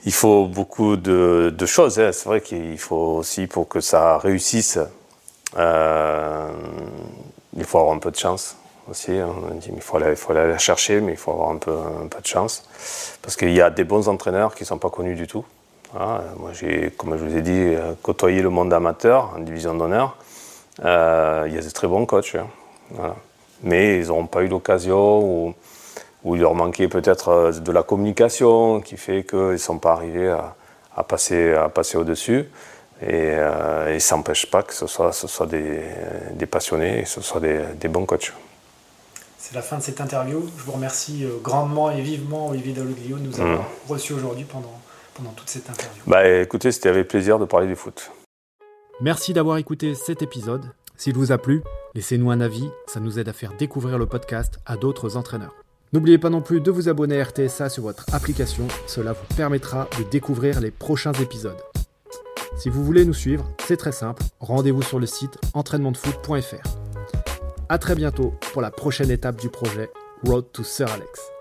[0.05, 1.99] il faut beaucoup de, choses.
[1.99, 2.11] Hein.
[2.11, 4.79] C'est vrai qu'il faut aussi, pour que ça réussisse,
[5.57, 6.49] euh,
[7.55, 8.57] il faut avoir un peu de chance
[8.89, 9.11] aussi.
[9.11, 9.29] Hein.
[9.51, 11.71] On dit, il faut, aller, il faut la chercher, mais il faut avoir un peu,
[11.71, 12.63] de chance.
[13.23, 15.45] Parce qu'il y a des bons entraîneurs qui ne sont pas connus du tout.
[15.93, 20.15] moi, j'ai, comme je vous ai dit, côtoyé le monde amateur en division d'honneur.
[20.83, 22.35] Euh, il y a de très bons coachs.
[22.35, 23.13] Hein.
[23.63, 25.53] Mais ils n'auront pas eu l'occasion ou,
[26.23, 29.93] ou, il leur manquait peut-être euh, de la communication qui fait qu'ils ne sont pas
[29.93, 30.55] arrivés à,
[30.95, 32.49] à passer, à passer au-dessus.
[33.07, 33.35] Et,
[33.99, 35.81] ça n'empêche pas que ce soit, ce soit des,
[36.33, 38.31] des passionnés et que ce soit des, des bons coachs.
[39.41, 40.47] C'est la fin de cette interview.
[40.57, 43.89] Je vous remercie euh, grandement et vivement, Olivier Dalloglio, de nous avoir mm.
[43.89, 44.79] reçus aujourd'hui pendant,
[45.15, 46.03] pendant toute cette interview.
[46.05, 48.11] Bah écoutez, c'était avec plaisir de parler du foot.
[49.01, 50.61] Merci d'avoir écouté cet épisode.
[50.95, 51.63] S'il vous a plu,
[51.95, 55.55] laissez-nous un avis, ça nous aide à faire découvrir le podcast à d'autres entraîneurs.
[55.91, 59.89] N'oubliez pas non plus de vous abonner à RTSA sur votre application, cela vous permettra
[59.97, 61.57] de découvrir les prochains épisodes.
[62.59, 66.67] Si vous voulez nous suivre, c'est très simple, rendez-vous sur le site entraînementdefoot.fr.
[67.69, 69.89] A très bientôt pour la prochaine étape du projet
[70.27, 71.31] Road to Sir Alex.